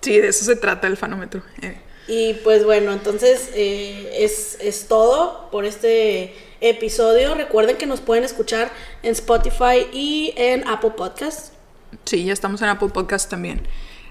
[0.01, 1.41] Sí, de eso se trata el fanómetro.
[1.61, 6.36] Eh, Y pues bueno, entonces eh, es, es todo por este
[6.70, 7.36] episodio.
[7.36, 8.72] Recuerden que nos pueden escuchar
[9.03, 11.51] en Spotify y en Apple Podcasts.
[12.03, 13.61] Sí, ya estamos en Apple Podcast también.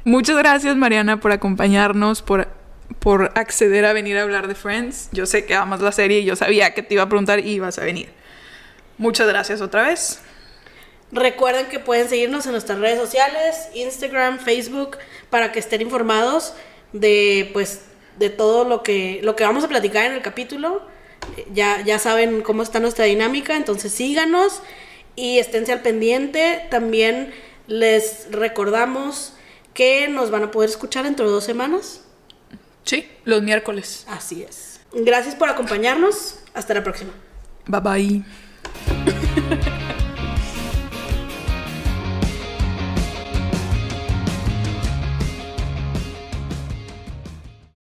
[0.05, 2.49] Muchas gracias, Mariana, por acompañarnos, por,
[2.99, 5.09] por acceder a venir a hablar de Friends.
[5.13, 7.51] Yo sé que amas la serie y yo sabía que te iba a preguntar y
[7.53, 8.09] ibas a venir.
[8.99, 10.21] Muchas gracias otra vez.
[11.11, 14.99] Recuerden que pueden seguirnos en nuestras redes sociales, Instagram, Facebook,
[15.31, 16.55] para que estén informados
[16.93, 17.83] de pues
[18.19, 20.83] de todo lo que lo que vamos a platicar en el capítulo.
[21.53, 24.62] Ya, ya saben cómo está nuestra dinámica, entonces síganos
[25.16, 26.66] y esténse al pendiente.
[26.70, 27.33] También
[27.66, 29.35] les recordamos
[29.72, 32.03] que nos van a poder escuchar dentro de dos semanas.
[32.85, 34.05] Sí, los miércoles.
[34.09, 34.81] Así es.
[34.93, 36.41] Gracias por acompañarnos.
[36.55, 37.11] Hasta la próxima.
[37.66, 38.25] Bye bye.